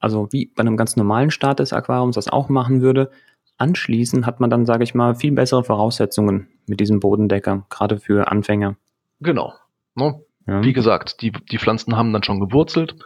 also 0.00 0.28
wie 0.32 0.46
bei 0.46 0.62
einem 0.62 0.76
ganz 0.76 0.96
normalen 0.96 1.30
Start 1.30 1.60
des 1.60 1.72
Aquariums 1.72 2.16
das 2.16 2.28
auch 2.28 2.48
machen 2.48 2.80
würde, 2.80 3.10
anschließend 3.58 4.24
hat 4.24 4.40
man 4.40 4.50
dann, 4.50 4.64
sage 4.64 4.84
ich 4.84 4.94
mal, 4.94 5.14
viel 5.14 5.32
bessere 5.32 5.64
Voraussetzungen 5.64 6.48
mit 6.66 6.80
diesem 6.80 7.00
Bodendecker, 7.00 7.66
gerade 7.68 7.98
für 7.98 8.30
Anfänger. 8.30 8.76
Genau. 9.20 9.52
Ne? 9.94 10.20
Ja. 10.46 10.62
Wie 10.62 10.72
gesagt, 10.72 11.20
die, 11.20 11.32
die 11.32 11.58
Pflanzen 11.58 11.96
haben 11.96 12.12
dann 12.12 12.22
schon 12.22 12.40
gewurzelt, 12.40 12.96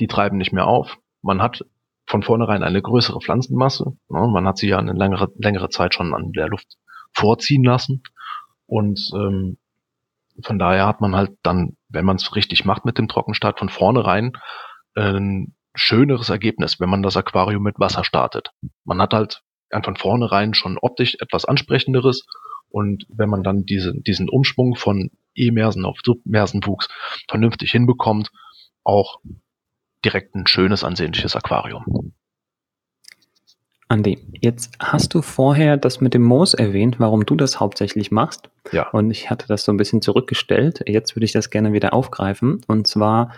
die 0.00 0.06
treiben 0.06 0.38
nicht 0.38 0.52
mehr 0.52 0.66
auf. 0.66 0.96
Man 1.22 1.42
hat 1.42 1.64
von 2.06 2.22
vornherein 2.22 2.62
eine 2.62 2.80
größere 2.80 3.20
Pflanzenmasse. 3.20 3.96
Ne? 4.08 4.28
Man 4.28 4.46
hat 4.46 4.58
sie 4.58 4.68
ja 4.68 4.78
eine 4.78 4.92
längere, 4.92 5.28
längere 5.36 5.68
Zeit 5.68 5.94
schon 5.94 6.14
an 6.14 6.32
der 6.32 6.48
Luft 6.48 6.76
vorziehen 7.12 7.64
lassen. 7.64 8.02
Und 8.66 9.00
ähm, 9.14 9.58
von 10.42 10.58
daher 10.58 10.86
hat 10.86 11.00
man 11.00 11.16
halt 11.16 11.32
dann, 11.42 11.76
wenn 11.88 12.04
man 12.04 12.16
es 12.16 12.36
richtig 12.36 12.64
macht 12.64 12.84
mit 12.84 12.98
dem 12.98 13.08
Trockenstart, 13.08 13.58
von 13.58 13.68
vornherein 13.68 14.32
ein 14.94 15.54
schöneres 15.74 16.30
Ergebnis, 16.30 16.80
wenn 16.80 16.88
man 16.88 17.02
das 17.02 17.16
Aquarium 17.16 17.62
mit 17.62 17.78
Wasser 17.78 18.04
startet. 18.04 18.50
Man 18.84 19.00
hat 19.02 19.12
halt 19.12 19.42
von 19.82 19.96
vornherein 19.96 20.54
schon 20.54 20.78
optisch 20.78 21.16
etwas 21.20 21.44
ansprechenderes. 21.44 22.26
Und 22.68 23.06
wenn 23.08 23.28
man 23.28 23.42
dann 23.42 23.64
diese, 23.64 23.92
diesen 23.94 24.28
Umschwung 24.28 24.74
von 24.74 25.10
E-Mersen 25.34 25.84
auf 25.84 25.98
Submersenwuchs 26.04 26.88
vernünftig 27.28 27.70
hinbekommt, 27.70 28.30
auch 28.84 29.20
direkt 30.04 30.34
ein 30.34 30.46
schönes, 30.46 30.84
ansehnliches 30.84 31.36
Aquarium. 31.36 32.12
Andi, 33.88 34.18
jetzt 34.40 34.72
hast 34.80 35.14
du 35.14 35.22
vorher 35.22 35.76
das 35.76 36.00
mit 36.00 36.12
dem 36.12 36.22
Moos 36.22 36.54
erwähnt, 36.54 36.98
warum 36.98 37.24
du 37.24 37.36
das 37.36 37.60
hauptsächlich 37.60 38.10
machst. 38.10 38.50
Ja. 38.72 38.88
Und 38.90 39.12
ich 39.12 39.30
hatte 39.30 39.46
das 39.46 39.64
so 39.64 39.72
ein 39.72 39.76
bisschen 39.76 40.02
zurückgestellt. 40.02 40.82
Jetzt 40.88 41.14
würde 41.14 41.24
ich 41.24 41.32
das 41.32 41.50
gerne 41.50 41.72
wieder 41.72 41.94
aufgreifen. 41.94 42.62
Und 42.66 42.88
zwar 42.88 43.32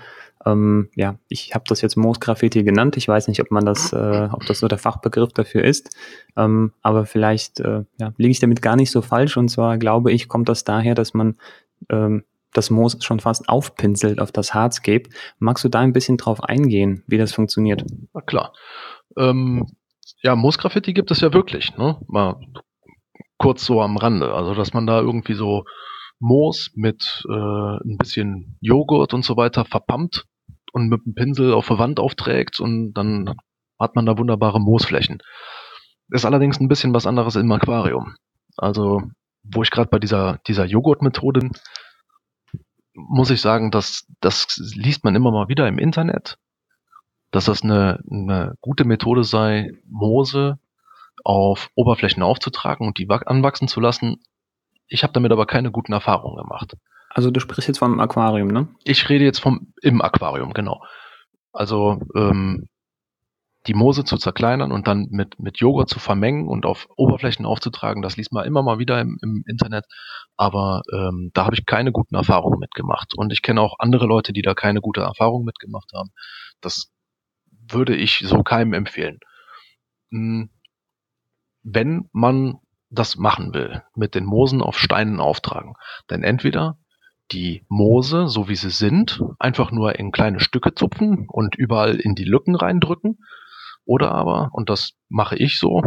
ähm, 0.48 0.88
ja, 0.94 1.18
ich 1.28 1.54
habe 1.54 1.64
das 1.68 1.80
jetzt 1.80 1.96
Moosgraffiti 1.96 2.62
genannt. 2.62 2.96
Ich 2.96 3.06
weiß 3.06 3.28
nicht, 3.28 3.40
ob 3.40 3.50
man 3.50 3.64
das, 3.64 3.92
äh, 3.92 4.28
ob 4.32 4.46
das 4.46 4.60
so 4.60 4.68
der 4.68 4.78
Fachbegriff 4.78 5.32
dafür 5.32 5.64
ist. 5.64 5.90
Ähm, 6.36 6.72
aber 6.82 7.06
vielleicht 7.06 7.60
äh, 7.60 7.84
ja, 7.98 8.12
liege 8.16 8.30
ich 8.30 8.40
damit 8.40 8.62
gar 8.62 8.76
nicht 8.76 8.90
so 8.90 9.02
falsch. 9.02 9.36
Und 9.36 9.48
zwar 9.48 9.78
glaube 9.78 10.12
ich, 10.12 10.28
kommt 10.28 10.48
das 10.48 10.64
daher, 10.64 10.94
dass 10.94 11.14
man 11.14 11.36
ähm, 11.90 12.24
das 12.52 12.70
Moos 12.70 12.96
schon 13.04 13.20
fast 13.20 13.48
aufpinselt 13.48 14.20
auf 14.20 14.32
das 14.32 14.54
Hardscape. 14.54 15.08
Magst 15.38 15.64
du 15.64 15.68
da 15.68 15.80
ein 15.80 15.92
bisschen 15.92 16.16
drauf 16.16 16.42
eingehen, 16.42 17.04
wie 17.06 17.18
das 17.18 17.32
funktioniert? 17.32 17.84
Na 18.14 18.20
klar. 18.22 18.52
Ähm, 19.16 19.66
ja, 20.22 20.34
Moosgraffiti 20.34 20.94
gibt 20.94 21.10
es 21.10 21.20
ja 21.20 21.32
wirklich, 21.32 21.76
ne? 21.76 21.98
Mal 22.08 22.40
kurz 23.36 23.64
so 23.64 23.82
am 23.82 23.96
Rande. 23.96 24.32
Also, 24.32 24.54
dass 24.54 24.72
man 24.72 24.86
da 24.86 25.00
irgendwie 25.00 25.34
so 25.34 25.64
Moos 26.20 26.72
mit 26.74 27.24
äh, 27.28 27.32
ein 27.32 27.96
bisschen 27.98 28.56
Joghurt 28.60 29.14
und 29.14 29.24
so 29.24 29.36
weiter 29.36 29.64
verpammt 29.64 30.26
und 30.78 30.88
mit 30.88 31.04
dem 31.04 31.14
Pinsel 31.14 31.52
auf 31.52 31.68
der 31.68 31.78
Wand 31.78 32.00
aufträgt 32.00 32.60
und 32.60 32.92
dann 32.94 33.34
hat 33.78 33.96
man 33.96 34.06
da 34.06 34.18
wunderbare 34.18 34.60
Moosflächen. 34.60 35.18
Ist 36.10 36.24
allerdings 36.24 36.60
ein 36.60 36.68
bisschen 36.68 36.94
was 36.94 37.06
anderes 37.06 37.36
im 37.36 37.50
Aquarium. 37.52 38.14
Also, 38.56 39.02
wo 39.42 39.62
ich 39.62 39.70
gerade 39.70 39.90
bei 39.90 39.98
dieser, 39.98 40.38
dieser 40.46 40.64
Joghurt-Methode 40.64 41.50
muss 42.94 43.30
ich 43.30 43.40
sagen, 43.40 43.70
dass 43.70 44.06
das 44.20 44.56
liest 44.74 45.04
man 45.04 45.14
immer 45.14 45.30
mal 45.30 45.48
wieder 45.48 45.68
im 45.68 45.78
Internet, 45.78 46.38
dass 47.30 47.44
das 47.44 47.62
eine, 47.62 48.00
eine 48.10 48.54
gute 48.60 48.84
Methode 48.84 49.22
sei, 49.22 49.72
Moose 49.86 50.58
auf 51.24 51.70
Oberflächen 51.74 52.22
aufzutragen 52.22 52.86
und 52.86 52.98
die 52.98 53.08
anwachsen 53.08 53.68
zu 53.68 53.80
lassen. 53.80 54.20
Ich 54.88 55.02
habe 55.02 55.12
damit 55.12 55.30
aber 55.30 55.46
keine 55.46 55.70
guten 55.70 55.92
Erfahrungen 55.92 56.42
gemacht. 56.42 56.76
Also 57.10 57.30
du 57.30 57.40
sprichst 57.40 57.68
jetzt 57.68 57.78
vom 57.78 58.00
Aquarium, 58.00 58.48
ne? 58.48 58.68
Ich 58.84 59.08
rede 59.08 59.24
jetzt 59.24 59.40
vom 59.40 59.72
im 59.82 60.02
Aquarium, 60.02 60.52
genau. 60.52 60.82
Also 61.52 62.00
ähm, 62.14 62.68
die 63.66 63.74
Moose 63.74 64.04
zu 64.04 64.16
zerkleinern 64.16 64.72
und 64.72 64.86
dann 64.86 65.08
mit, 65.10 65.38
mit 65.38 65.58
Joghurt 65.58 65.88
zu 65.88 65.98
vermengen 65.98 66.48
und 66.48 66.64
auf 66.64 66.88
Oberflächen 66.96 67.44
aufzutragen, 67.44 68.02
das 68.02 68.16
liest 68.16 68.32
man 68.32 68.46
immer 68.46 68.62
mal 68.62 68.78
wieder 68.78 69.00
im, 69.00 69.18
im 69.22 69.42
Internet. 69.46 69.84
Aber 70.36 70.82
ähm, 70.92 71.30
da 71.34 71.44
habe 71.44 71.54
ich 71.54 71.66
keine 71.66 71.92
guten 71.92 72.14
Erfahrungen 72.14 72.58
mitgemacht. 72.58 73.14
Und 73.16 73.32
ich 73.32 73.42
kenne 73.42 73.60
auch 73.60 73.78
andere 73.78 74.06
Leute, 74.06 74.32
die 74.32 74.42
da 74.42 74.54
keine 74.54 74.80
gute 74.80 75.00
Erfahrung 75.00 75.44
mitgemacht 75.44 75.90
haben. 75.94 76.10
Das 76.60 76.90
würde 77.70 77.94
ich 77.94 78.22
so 78.24 78.42
keinem 78.42 78.72
empfehlen. 78.72 79.18
Hm, 80.10 80.50
wenn 81.62 82.08
man 82.12 82.58
das 82.90 83.16
machen 83.16 83.52
will, 83.52 83.82
mit 83.94 84.14
den 84.14 84.24
Moosen 84.24 84.62
auf 84.62 84.78
Steinen 84.78 85.20
auftragen, 85.20 85.74
dann 86.06 86.22
entweder 86.22 86.78
die 87.32 87.64
Moose, 87.68 88.28
so 88.28 88.48
wie 88.48 88.56
sie 88.56 88.70
sind, 88.70 89.22
einfach 89.38 89.70
nur 89.70 89.98
in 89.98 90.12
kleine 90.12 90.40
Stücke 90.40 90.74
zupfen 90.74 91.26
und 91.28 91.56
überall 91.56 91.96
in 91.96 92.14
die 92.14 92.24
Lücken 92.24 92.54
reindrücken. 92.54 93.18
Oder 93.84 94.12
aber, 94.12 94.50
und 94.52 94.68
das 94.68 94.92
mache 95.08 95.36
ich 95.36 95.58
so, 95.58 95.82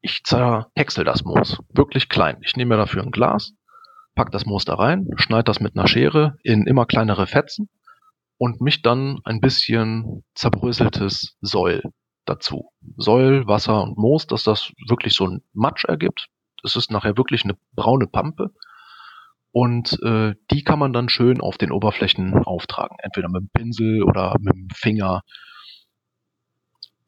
ich 0.00 0.22
zerhäcksel 0.24 1.04
das 1.04 1.24
Moos. 1.24 1.58
Wirklich 1.72 2.08
klein. 2.08 2.38
Ich 2.42 2.56
nehme 2.56 2.74
mir 2.74 2.80
dafür 2.80 3.02
ein 3.02 3.10
Glas, 3.10 3.54
pack 4.14 4.30
das 4.30 4.46
Moos 4.46 4.64
da 4.64 4.74
rein, 4.74 5.08
schneide 5.16 5.44
das 5.44 5.60
mit 5.60 5.76
einer 5.76 5.88
Schere 5.88 6.36
in 6.42 6.66
immer 6.66 6.86
kleinere 6.86 7.26
Fetzen 7.26 7.68
und 8.38 8.60
mich 8.60 8.82
dann 8.82 9.20
ein 9.24 9.40
bisschen 9.40 10.24
zerbröseltes 10.34 11.36
Säul 11.40 11.82
dazu. 12.24 12.70
Säul, 12.96 13.46
Wasser 13.46 13.82
und 13.82 13.98
Moos, 13.98 14.26
dass 14.26 14.44
das 14.44 14.72
wirklich 14.86 15.14
so 15.14 15.26
ein 15.26 15.42
Matsch 15.52 15.84
ergibt. 15.84 16.28
Das 16.62 16.76
ist 16.76 16.90
nachher 16.90 17.16
wirklich 17.16 17.44
eine 17.44 17.56
braune 17.72 18.06
Pampe. 18.06 18.50
Und 19.58 20.00
äh, 20.04 20.36
die 20.52 20.62
kann 20.62 20.78
man 20.78 20.92
dann 20.92 21.08
schön 21.08 21.40
auf 21.40 21.58
den 21.58 21.72
Oberflächen 21.72 22.32
auftragen. 22.32 22.96
Entweder 23.02 23.28
mit 23.28 23.40
dem 23.40 23.50
Pinsel 23.52 24.04
oder 24.04 24.36
mit 24.38 24.54
dem 24.54 24.68
Finger. 24.72 25.22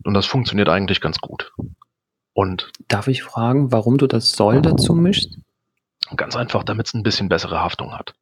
Und 0.02 0.14
das 0.14 0.26
funktioniert 0.26 0.68
eigentlich 0.68 1.00
ganz 1.00 1.20
gut. 1.20 1.52
Und 2.32 2.72
Darf 2.88 3.06
ich 3.06 3.22
fragen, 3.22 3.70
warum 3.70 3.98
du 3.98 4.08
das 4.08 4.32
Soll 4.32 4.62
dazu 4.62 4.96
mischst? 4.96 5.38
Ganz 6.16 6.34
einfach, 6.34 6.64
damit 6.64 6.88
es 6.88 6.94
ein 6.94 7.04
bisschen 7.04 7.28
bessere 7.28 7.60
Haftung 7.60 7.96
hat. 7.96 8.14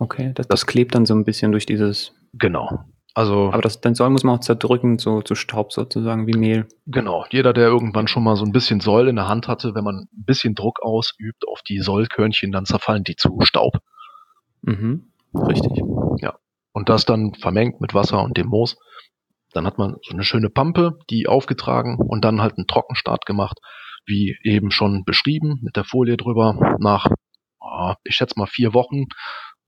Okay, 0.00 0.32
das, 0.34 0.48
das, 0.48 0.66
klebt 0.66 0.96
dann 0.96 1.06
so 1.06 1.14
ein 1.14 1.24
bisschen 1.24 1.52
durch 1.52 1.64
dieses. 1.64 2.12
Genau. 2.32 2.86
Also, 3.16 3.50
Aber 3.52 3.62
das, 3.62 3.80
den 3.80 3.94
Soll 3.94 4.10
muss 4.10 4.24
man 4.24 4.36
auch 4.36 4.40
zerdrücken, 4.40 4.98
so 4.98 5.22
zu 5.22 5.36
Staub 5.36 5.72
sozusagen, 5.72 6.26
wie 6.26 6.36
Mehl. 6.36 6.66
Genau. 6.86 7.24
Jeder, 7.30 7.52
der 7.52 7.68
irgendwann 7.68 8.08
schon 8.08 8.24
mal 8.24 8.34
so 8.34 8.44
ein 8.44 8.50
bisschen 8.50 8.80
Soll 8.80 9.06
in 9.06 9.14
der 9.14 9.28
Hand 9.28 9.46
hatte, 9.46 9.76
wenn 9.76 9.84
man 9.84 10.08
ein 10.12 10.24
bisschen 10.24 10.56
Druck 10.56 10.82
ausübt 10.82 11.46
auf 11.46 11.62
die 11.62 11.78
Sollkörnchen, 11.78 12.50
dann 12.50 12.66
zerfallen 12.66 13.04
die 13.04 13.14
zu 13.14 13.38
Staub. 13.42 13.78
Mhm. 14.62 15.12
Richtig. 15.32 15.80
Ja. 16.20 16.34
Und 16.72 16.88
das 16.88 17.04
dann 17.04 17.34
vermengt 17.34 17.80
mit 17.80 17.94
Wasser 17.94 18.20
und 18.20 18.36
dem 18.36 18.48
Moos. 18.48 18.76
Dann 19.52 19.64
hat 19.64 19.78
man 19.78 19.94
so 20.02 20.12
eine 20.12 20.24
schöne 20.24 20.50
Pampe, 20.50 20.98
die 21.08 21.28
aufgetragen 21.28 21.98
und 21.98 22.24
dann 22.24 22.42
halt 22.42 22.58
einen 22.58 22.66
Trockenstart 22.66 23.26
gemacht, 23.26 23.60
wie 24.06 24.36
eben 24.42 24.72
schon 24.72 25.04
beschrieben, 25.04 25.60
mit 25.62 25.76
der 25.76 25.84
Folie 25.84 26.16
drüber. 26.16 26.76
Nach, 26.80 27.06
oh, 27.60 27.94
ich 28.02 28.16
schätze 28.16 28.34
mal 28.36 28.46
vier 28.46 28.74
Wochen, 28.74 29.04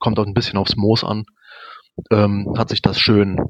kommt 0.01 0.19
auch 0.19 0.27
ein 0.27 0.35
bisschen 0.35 0.59
aufs 0.59 0.77
Moos 0.77 1.05
an, 1.05 1.27
ähm, 2.11 2.55
hat 2.57 2.69
sich 2.69 2.83
das 2.83 2.99
schön 2.99 3.41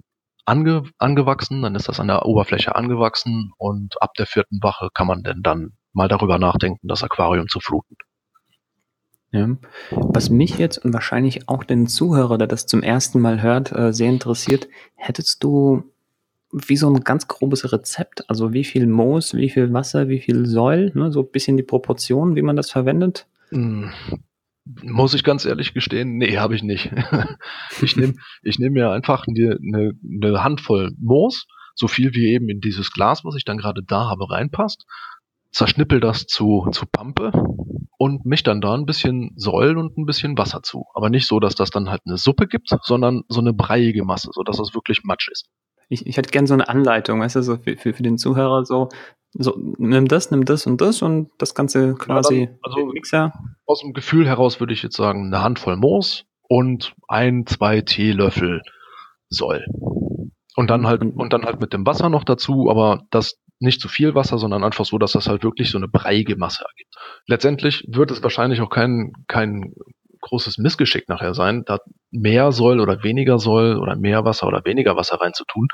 ange 0.44 0.84
angewachsen, 0.98 1.62
dann 1.62 1.74
ist 1.74 1.88
das 1.88 2.00
an 2.00 2.06
der 2.06 2.24
Oberfläche 2.24 2.76
angewachsen 2.76 3.52
und 3.58 4.00
ab 4.00 4.14
der 4.14 4.26
vierten 4.26 4.62
Woche 4.62 4.88
kann 4.94 5.06
man 5.06 5.22
denn 5.22 5.42
dann 5.42 5.72
mal 5.92 6.08
darüber 6.08 6.38
nachdenken, 6.38 6.88
das 6.88 7.02
Aquarium 7.02 7.48
zu 7.48 7.60
fluten. 7.60 7.96
Ja. 9.32 9.56
Was 9.90 10.30
mich 10.30 10.56
jetzt 10.58 10.78
und 10.78 10.94
wahrscheinlich 10.94 11.48
auch 11.48 11.64
den 11.64 11.88
Zuhörer, 11.88 12.38
der 12.38 12.46
das 12.46 12.66
zum 12.66 12.82
ersten 12.82 13.20
Mal 13.20 13.42
hört, 13.42 13.72
äh, 13.72 13.92
sehr 13.92 14.08
interessiert, 14.08 14.68
hättest 14.94 15.42
du 15.42 15.84
wie 16.52 16.76
so 16.76 16.88
ein 16.88 17.00
ganz 17.00 17.26
grobes 17.26 17.70
Rezept, 17.72 18.30
also 18.30 18.52
wie 18.52 18.64
viel 18.64 18.86
Moos, 18.86 19.34
wie 19.34 19.50
viel 19.50 19.72
Wasser, 19.72 20.08
wie 20.08 20.20
viel 20.20 20.46
Säul, 20.46 20.92
ne, 20.94 21.10
so 21.10 21.20
ein 21.20 21.30
bisschen 21.30 21.56
die 21.56 21.64
Proportionen, 21.64 22.36
wie 22.36 22.42
man 22.42 22.56
das 22.56 22.70
verwendet? 22.70 23.26
Muss 24.82 25.14
ich 25.14 25.22
ganz 25.22 25.44
ehrlich 25.44 25.74
gestehen, 25.74 26.16
nee, 26.16 26.38
habe 26.38 26.56
ich 26.56 26.62
nicht. 26.62 26.90
ich 27.82 27.96
nehme 27.96 28.14
ich 28.42 28.58
nehm 28.58 28.72
mir 28.72 28.90
einfach 28.90 29.24
eine, 29.28 29.58
eine, 29.62 29.92
eine 30.02 30.42
Handvoll 30.42 30.90
Moos, 30.98 31.46
so 31.74 31.86
viel 31.86 32.14
wie 32.14 32.32
eben 32.32 32.48
in 32.48 32.60
dieses 32.60 32.90
Glas, 32.90 33.24
was 33.24 33.36
ich 33.36 33.44
dann 33.44 33.58
gerade 33.58 33.82
da 33.86 34.08
habe, 34.08 34.28
reinpasst, 34.28 34.86
zerschnippel 35.52 36.00
das 36.00 36.26
zu, 36.26 36.66
zu 36.72 36.84
Pampe 36.86 37.30
und 37.98 38.26
mich 38.26 38.42
dann 38.42 38.60
da 38.60 38.74
ein 38.74 38.86
bisschen 38.86 39.30
Säul 39.36 39.78
und 39.78 39.96
ein 39.96 40.04
bisschen 40.04 40.36
Wasser 40.36 40.62
zu. 40.62 40.86
Aber 40.94 41.10
nicht 41.10 41.26
so, 41.26 41.40
dass 41.40 41.54
das 41.54 41.70
dann 41.70 41.88
halt 41.88 42.02
eine 42.04 42.18
Suppe 42.18 42.46
gibt, 42.46 42.68
sondern 42.82 43.22
so 43.28 43.40
eine 43.40 43.52
breiige 43.52 44.04
Masse, 44.04 44.30
so 44.32 44.42
dass 44.42 44.58
das 44.58 44.74
wirklich 44.74 45.04
Matsch 45.04 45.28
ist. 45.30 45.48
Ich, 45.88 46.06
ich 46.06 46.16
hätte 46.16 46.30
gerne 46.30 46.48
so 46.48 46.54
eine 46.54 46.68
Anleitung, 46.68 47.20
weißt 47.20 47.36
du, 47.36 47.42
so 47.42 47.56
für, 47.58 47.76
für, 47.76 47.92
für 47.92 48.02
den 48.02 48.18
Zuhörer 48.18 48.64
so, 48.64 48.88
so, 49.32 49.54
nimm 49.78 50.08
das, 50.08 50.30
nimm 50.30 50.44
das 50.44 50.66
und 50.66 50.80
das 50.80 51.02
und 51.02 51.30
das 51.38 51.54
Ganze 51.54 51.94
quasi 51.94 52.46
dann, 52.46 52.58
also 52.62 52.86
Mixer. 52.86 53.32
Aus 53.66 53.80
dem 53.80 53.92
Gefühl 53.92 54.26
heraus 54.26 54.60
würde 54.60 54.72
ich 54.72 54.82
jetzt 54.82 54.96
sagen, 54.96 55.26
eine 55.26 55.42
Handvoll 55.42 55.76
Moos 55.76 56.24
und 56.48 56.94
ein, 57.08 57.46
zwei 57.46 57.80
Teelöffel 57.80 58.62
Soll. 59.28 59.66
Und 60.54 60.70
dann 60.70 60.86
halt, 60.86 61.02
und 61.02 61.32
dann 61.32 61.44
halt 61.44 61.60
mit 61.60 61.72
dem 61.72 61.84
Wasser 61.84 62.08
noch 62.08 62.24
dazu, 62.24 62.70
aber 62.70 63.02
das 63.10 63.38
nicht 63.58 63.80
zu 63.80 63.88
viel 63.88 64.14
Wasser, 64.14 64.38
sondern 64.38 64.64
einfach 64.64 64.84
so, 64.84 64.98
dass 64.98 65.12
das 65.12 65.28
halt 65.28 65.42
wirklich 65.42 65.70
so 65.70 65.78
eine 65.78 65.88
breiige 65.88 66.36
Masse 66.36 66.64
ergibt. 66.64 66.94
Letztendlich 67.26 67.84
wird 67.88 68.10
es 68.10 68.22
wahrscheinlich 68.22 68.60
auch 68.60 68.70
kein, 68.70 69.12
kein 69.26 69.74
großes 70.26 70.58
Missgeschick 70.58 71.08
nachher 71.08 71.34
sein, 71.34 71.64
da 71.64 71.78
mehr 72.10 72.52
soll 72.52 72.80
oder 72.80 73.02
weniger 73.02 73.38
soll 73.38 73.78
oder 73.78 73.96
mehr 73.96 74.24
Wasser 74.24 74.46
oder 74.46 74.64
weniger 74.64 74.96
Wasser 74.96 75.20
reinzutun. 75.20 75.68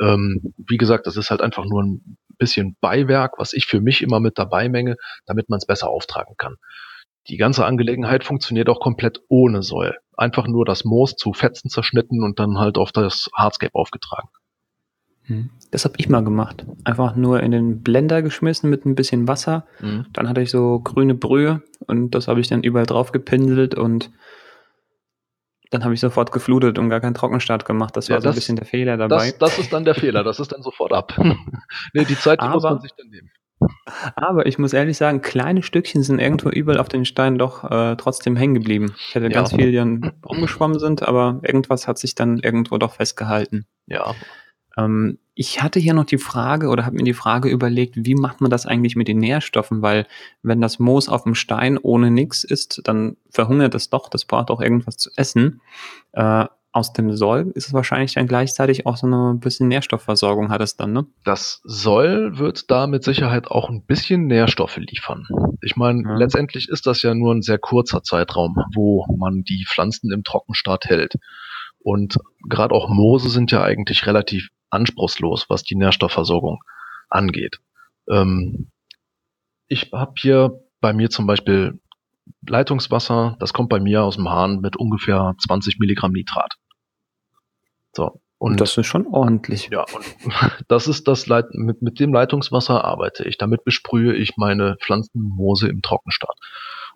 Ähm, 0.00 0.54
wie 0.56 0.76
gesagt, 0.76 1.06
das 1.06 1.16
ist 1.16 1.30
halt 1.30 1.42
einfach 1.42 1.64
nur 1.64 1.82
ein 1.82 2.16
bisschen 2.38 2.76
Beiwerk, 2.80 3.38
was 3.38 3.52
ich 3.52 3.66
für 3.66 3.80
mich 3.80 4.02
immer 4.02 4.18
mit 4.18 4.38
dabei 4.38 4.68
menge, 4.68 4.96
damit 5.26 5.48
man 5.48 5.58
es 5.58 5.66
besser 5.66 5.88
auftragen 5.88 6.34
kann. 6.38 6.56
Die 7.28 7.36
ganze 7.36 7.66
Angelegenheit 7.66 8.24
funktioniert 8.24 8.68
auch 8.68 8.80
komplett 8.80 9.20
ohne 9.28 9.62
Säul. 9.62 9.96
Einfach 10.16 10.46
nur 10.46 10.64
das 10.64 10.84
Moos 10.84 11.16
zu 11.16 11.32
Fetzen 11.32 11.68
zerschnitten 11.68 12.24
und 12.24 12.38
dann 12.38 12.58
halt 12.58 12.78
auf 12.78 12.92
das 12.92 13.28
Hardscape 13.36 13.74
aufgetragen. 13.74 14.28
Hm. 15.30 15.50
Das 15.70 15.84
habe 15.84 15.94
ich 15.98 16.08
mal 16.08 16.24
gemacht. 16.24 16.66
Einfach 16.84 17.14
nur 17.14 17.40
in 17.40 17.52
den 17.52 17.82
Blender 17.82 18.22
geschmissen 18.22 18.68
mit 18.68 18.84
ein 18.84 18.96
bisschen 18.96 19.28
Wasser. 19.28 19.66
Mhm. 19.80 20.06
Dann 20.12 20.28
hatte 20.28 20.40
ich 20.40 20.50
so 20.50 20.80
grüne 20.80 21.14
Brühe 21.14 21.62
und 21.86 22.10
das 22.10 22.26
habe 22.26 22.40
ich 22.40 22.48
dann 22.48 22.64
überall 22.64 22.86
drauf 22.86 23.12
gepinselt 23.12 23.76
und 23.76 24.10
dann 25.70 25.84
habe 25.84 25.94
ich 25.94 26.00
sofort 26.00 26.32
geflutet 26.32 26.80
und 26.80 26.90
gar 26.90 27.00
keinen 27.00 27.14
Trockenstart 27.14 27.64
gemacht. 27.64 27.96
Das 27.96 28.10
war 28.10 28.16
ja, 28.16 28.20
so 28.20 28.30
ein 28.30 28.34
bisschen 28.34 28.56
der 28.56 28.66
Fehler 28.66 28.96
dabei. 28.96 29.30
Das, 29.30 29.38
das, 29.38 29.58
ist 29.60 29.72
dann 29.72 29.84
der 29.84 29.94
Fehler, 29.94 30.24
das 30.24 30.40
ist 30.40 30.50
dann 30.50 30.62
sofort 30.62 30.92
ab. 30.92 31.14
nee, 31.94 32.04
die 32.04 32.18
Zeit 32.18 32.40
die 32.40 32.46
aber, 32.46 32.54
muss 32.54 32.62
man 32.64 32.80
sich 32.80 32.92
dann 32.96 33.08
nehmen. 33.08 33.30
Aber 34.16 34.46
ich 34.46 34.58
muss 34.58 34.72
ehrlich 34.72 34.96
sagen, 34.96 35.20
kleine 35.20 35.62
Stückchen 35.62 36.02
sind 36.02 36.18
irgendwo 36.18 36.48
überall 36.48 36.80
auf 36.80 36.88
den 36.88 37.04
Steinen 37.04 37.38
doch 37.38 37.62
äh, 37.70 37.94
trotzdem 37.96 38.34
hängen 38.34 38.54
geblieben. 38.54 38.94
Ich 39.08 39.14
hatte 39.14 39.26
ja. 39.26 39.32
ganz 39.32 39.50
viele, 39.54 39.70
die 39.70 39.76
dann 39.76 40.14
rumgeschwommen 40.24 40.80
sind, 40.80 41.06
aber 41.06 41.40
irgendwas 41.42 41.86
hat 41.86 41.98
sich 41.98 42.16
dann 42.16 42.38
irgendwo 42.38 42.78
doch 42.78 42.94
festgehalten. 42.94 43.66
Ja. 43.86 44.14
Ähm, 44.76 45.18
ich 45.34 45.62
hatte 45.62 45.80
hier 45.80 45.94
noch 45.94 46.04
die 46.04 46.18
Frage 46.18 46.68
oder 46.68 46.84
habe 46.84 46.96
mir 46.96 47.04
die 47.04 47.14
Frage 47.14 47.48
überlegt, 47.48 47.94
wie 47.96 48.14
macht 48.14 48.40
man 48.40 48.50
das 48.50 48.66
eigentlich 48.66 48.96
mit 48.96 49.08
den 49.08 49.18
Nährstoffen? 49.18 49.80
Weil 49.80 50.06
wenn 50.42 50.60
das 50.60 50.78
Moos 50.78 51.08
auf 51.08 51.22
dem 51.22 51.34
Stein 51.34 51.78
ohne 51.78 52.10
nichts 52.10 52.44
ist, 52.44 52.82
dann 52.84 53.16
verhungert 53.30 53.74
es 53.74 53.88
doch, 53.90 54.08
das 54.08 54.24
braucht 54.24 54.50
auch 54.50 54.60
irgendwas 54.60 54.96
zu 54.96 55.10
essen. 55.16 55.62
Äh, 56.12 56.44
aus 56.72 56.92
dem 56.92 57.16
Soll 57.16 57.50
ist 57.54 57.68
es 57.68 57.72
wahrscheinlich 57.72 58.14
dann 58.14 58.26
gleichzeitig 58.26 58.86
auch 58.86 58.96
so 58.96 59.06
eine 59.06 59.34
bisschen 59.34 59.68
Nährstoffversorgung 59.68 60.50
hat 60.50 60.60
es 60.60 60.76
dann, 60.76 60.92
ne? 60.92 61.06
Das 61.24 61.60
Soll 61.64 62.38
wird 62.38 62.70
da 62.70 62.86
mit 62.86 63.02
Sicherheit 63.02 63.48
auch 63.48 63.68
ein 63.70 63.84
bisschen 63.84 64.26
Nährstoffe 64.26 64.76
liefern. 64.76 65.26
Ich 65.62 65.76
meine, 65.76 66.02
ja. 66.02 66.14
letztendlich 66.16 66.68
ist 66.68 66.86
das 66.86 67.02
ja 67.02 67.14
nur 67.14 67.34
ein 67.34 67.42
sehr 67.42 67.58
kurzer 67.58 68.02
Zeitraum, 68.02 68.56
wo 68.74 69.04
man 69.18 69.42
die 69.42 69.66
Pflanzen 69.68 70.12
im 70.12 70.22
Trockenstart 70.22 70.84
hält. 70.84 71.14
Und 71.80 72.18
gerade 72.48 72.74
auch 72.74 72.88
Moose 72.88 73.30
sind 73.30 73.50
ja 73.50 73.62
eigentlich 73.62 74.06
relativ 74.06 74.50
anspruchslos, 74.70 75.46
was 75.48 75.62
die 75.62 75.76
Nährstoffversorgung 75.76 76.62
angeht. 77.08 77.58
Ähm, 78.08 78.70
ich 79.68 79.90
habe 79.92 80.14
hier 80.18 80.60
bei 80.80 80.92
mir 80.92 81.10
zum 81.10 81.26
Beispiel 81.26 81.80
Leitungswasser, 82.46 83.36
das 83.40 83.52
kommt 83.52 83.68
bei 83.68 83.80
mir 83.80 84.02
aus 84.02 84.16
dem 84.16 84.28
Hahn 84.28 84.60
mit 84.60 84.76
ungefähr 84.76 85.34
20 85.38 85.78
Milligramm 85.78 86.12
Nitrat. 86.12 86.54
So. 87.92 88.20
Und 88.38 88.58
das 88.58 88.78
ist 88.78 88.86
schon 88.86 89.06
ordentlich. 89.06 89.68
Ja, 89.70 89.84
und 89.92 90.04
das 90.68 90.88
ist 90.88 91.06
das 91.06 91.26
Leit 91.26 91.52
mit, 91.52 91.82
mit 91.82 92.00
dem 92.00 92.14
Leitungswasser 92.14 92.84
arbeite 92.84 93.24
ich. 93.24 93.36
Damit 93.36 93.64
besprühe 93.64 94.14
ich 94.14 94.38
meine 94.38 94.76
Pflanzenmoose 94.80 95.68
im 95.68 95.82
Trockenstart. 95.82 96.38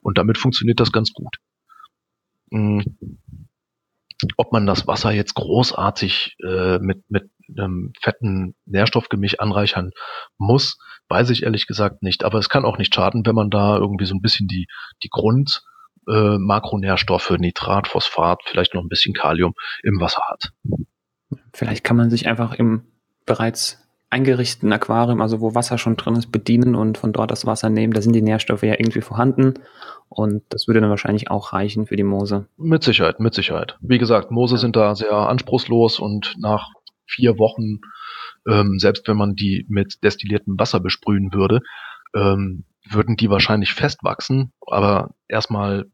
Und 0.01 0.17
damit 0.17 0.39
funktioniert 0.39 0.81
das 0.81 0.91
ganz 0.91 1.13
gut. 1.13 1.37
Hm. 2.51 2.83
Ob 4.37 4.53
man 4.53 4.67
das 4.67 4.87
Wasser 4.87 5.11
jetzt 5.11 5.35
großartig 5.35 6.37
äh, 6.45 6.79
mit, 6.79 7.11
mit 7.11 7.31
einem 7.57 7.93
fetten 8.01 8.55
Nährstoffgemisch 8.67 9.39
anreichern 9.39 9.91
muss, 10.39 10.79
weiß 11.09 11.31
ich 11.31 11.43
ehrlich 11.43 11.67
gesagt 11.67 12.03
nicht. 12.03 12.25
Aber 12.25 12.39
es 12.39 12.49
kann 12.49 12.65
auch 12.65 12.79
nicht 12.79 12.95
schaden, 12.95 13.27
wenn 13.27 13.35
man 13.35 13.51
da 13.51 13.77
irgendwie 13.77 14.07
so 14.07 14.15
ein 14.15 14.23
bisschen 14.23 14.49
die, 14.49 14.67
die 15.03 15.11
Grund 15.11 15.63
äh, 16.09 16.39
Makronährstoffe, 16.39 17.31
Nitrat, 17.31 17.89
Phosphat, 17.89 18.41
vielleicht 18.45 18.75
noch 18.75 18.83
ein 18.83 18.89
bisschen 18.89 19.15
Kalium 19.15 19.55
im 19.83 20.01
Wasser 20.01 20.23
hat. 20.29 20.53
Vielleicht 21.53 21.85
kann 21.85 21.97
man 21.97 22.11
sich 22.11 22.27
einfach 22.27 22.55
im 22.55 22.85
bereits 23.27 23.84
eingerichteten 24.15 24.73
Aquarium, 24.73 25.21
also 25.21 25.41
wo 25.41 25.55
Wasser 25.57 25.77
schon 25.77 25.97
drin 25.97 26.15
ist, 26.15 26.31
bedienen 26.31 26.77
und 26.77 26.99
von 26.99 27.13
dort 27.13 27.33
das 27.33 27.47
Wasser 27.47 27.69
nehmen. 27.69 27.93
Da 27.93 28.01
sind 28.01 28.13
die 28.13 28.23
Nährstoffe 28.23 28.63
ja 28.63 28.75
irgendwie 28.75 29.01
vorhanden 29.01 29.55
und 30.09 30.43
das 30.51 30.69
würde 30.69 30.81
dann 30.81 30.91
wahrscheinlich 30.91 31.31
auch 31.31 31.53
reichen 31.53 31.87
für 31.87 31.97
die 31.97 32.05
Moose. 32.05 32.47
Mit 32.57 32.85
Sicherheit, 32.85 33.19
mit 33.19 33.35
Sicherheit. 33.35 33.77
Wie 33.81 33.99
gesagt, 33.99 34.31
Moose 34.31 34.55
ja. 34.55 34.59
sind 34.59 34.77
da 34.77 34.95
sehr 34.95 35.13
anspruchslos 35.13 35.99
und 35.99 36.37
nach 36.39 36.69
vier 37.07 37.39
Wochen, 37.39 37.81
ähm, 38.49 38.79
selbst 38.79 39.09
wenn 39.09 39.17
man 39.17 39.35
die 39.35 39.67
mit 39.69 40.03
destilliertem 40.05 40.59
Wasser 40.59 40.79
besprühen 40.79 41.33
würde, 41.33 41.61
ähm, 42.15 42.65
würden 42.89 43.17
die 43.17 43.31
wahrscheinlich 43.31 43.73
festwachsen, 43.75 44.53
aber 44.65 45.11
erstmal 45.27 45.87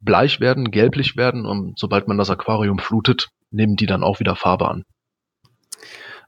bleich 0.00 0.38
werden, 0.38 0.70
gelblich 0.70 1.16
werden 1.16 1.46
und 1.46 1.78
sobald 1.78 2.08
man 2.08 2.18
das 2.18 2.28
Aquarium 2.28 2.78
flutet, 2.78 3.30
nehmen 3.50 3.76
die 3.76 3.86
dann 3.86 4.02
auch 4.02 4.20
wieder 4.20 4.36
Farbe 4.36 4.68
an. 4.68 4.84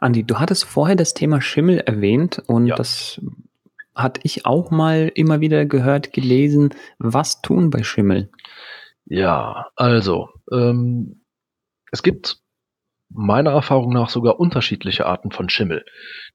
Andi, 0.00 0.25
du 0.25 0.38
hattest 0.38 0.65
vorher 0.65 0.97
das 0.97 1.15
Thema 1.15 1.41
Schimmel 1.41 1.79
erwähnt 1.79 2.43
und 2.47 2.67
ja. 2.67 2.76
das 2.76 3.21
hatte 3.95 4.21
ich 4.25 4.45
auch 4.45 4.71
mal 4.71 5.11
immer 5.15 5.41
wieder 5.41 5.65
gehört, 5.65 6.12
gelesen. 6.12 6.75
Was 6.99 7.41
tun 7.41 7.71
bei 7.71 7.83
Schimmel? 7.83 8.31
Ja, 9.07 9.69
also 9.76 10.29
ähm, 10.53 11.23
es 11.91 12.03
gibt 12.03 12.38
meiner 13.09 13.53
Erfahrung 13.53 13.93
nach 13.93 14.11
sogar 14.11 14.38
unterschiedliche 14.38 15.07
Arten 15.07 15.31
von 15.31 15.49
Schimmel, 15.49 15.85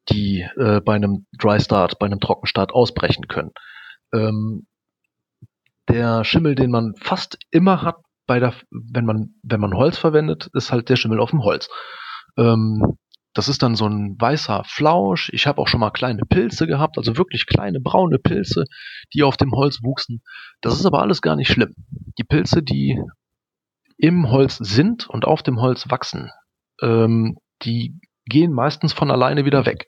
die 0.09 0.47
äh, 0.57 0.79
bei 0.81 0.95
einem 0.95 1.25
Dry 1.37 1.59
Start, 1.59 1.99
bei 1.99 2.05
einem 2.05 2.19
Trockenstart 2.19 2.71
ausbrechen 2.71 3.27
können. 3.27 3.51
Ähm, 4.13 4.65
der 5.89 6.23
Schimmel, 6.23 6.55
den 6.55 6.71
man 6.71 6.95
fast 6.95 7.37
immer 7.51 7.81
hat, 7.81 7.97
bei 8.25 8.39
der, 8.39 8.53
wenn 8.69 9.05
man 9.05 9.35
wenn 9.43 9.59
man 9.59 9.75
Holz 9.75 9.97
verwendet, 9.97 10.49
ist 10.53 10.71
halt 10.71 10.89
der 10.89 10.95
Schimmel 10.95 11.19
auf 11.19 11.31
dem 11.31 11.43
Holz. 11.43 11.69
Ähm, 12.37 12.97
das 13.33 13.47
ist 13.47 13.63
dann 13.63 13.75
so 13.75 13.87
ein 13.87 14.19
weißer 14.19 14.63
Flausch. 14.65 15.29
Ich 15.33 15.47
habe 15.47 15.61
auch 15.61 15.67
schon 15.67 15.79
mal 15.79 15.91
kleine 15.91 16.23
Pilze 16.25 16.67
gehabt, 16.67 16.97
also 16.97 17.17
wirklich 17.17 17.45
kleine 17.45 17.79
braune 17.79 18.19
Pilze, 18.19 18.65
die 19.13 19.23
auf 19.23 19.37
dem 19.37 19.51
Holz 19.51 19.79
wuchsen. 19.83 20.21
Das 20.61 20.73
ist 20.73 20.85
aber 20.85 21.01
alles 21.01 21.21
gar 21.21 21.35
nicht 21.35 21.51
schlimm. 21.51 21.73
Die 22.17 22.23
Pilze, 22.23 22.61
die 22.61 23.01
im 23.97 24.29
Holz 24.29 24.57
sind 24.57 25.09
und 25.09 25.25
auf 25.25 25.43
dem 25.43 25.61
Holz 25.61 25.89
wachsen, 25.89 26.31
ähm, 26.81 27.37
die 27.61 27.99
gehen 28.25 28.51
meistens 28.51 28.93
von 28.93 29.11
alleine 29.11 29.45
wieder 29.45 29.65
weg. 29.65 29.87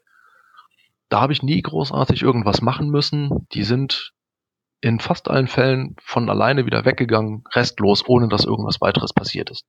Da 1.10 1.20
habe 1.20 1.34
ich 1.34 1.44
nie 1.44 1.62
großartig 1.62 2.22
irgendwas 2.22 2.62
machen 2.62 2.90
müssen. 2.90 3.48
Die 3.54 3.64
sind 3.64 4.14
in 4.82 5.00
fast 5.00 5.30
allen 5.30 5.48
Fällen 5.48 5.96
von 6.02 6.30
alleine 6.30 6.66
wieder 6.66 6.86
weggegangen, 6.86 7.44
restlos, 7.54 8.04
ohne 8.08 8.30
dass 8.30 8.46
irgendwas 8.46 8.82
weiteres 8.82 9.14
passiert 9.14 9.50
ist. 9.50 9.66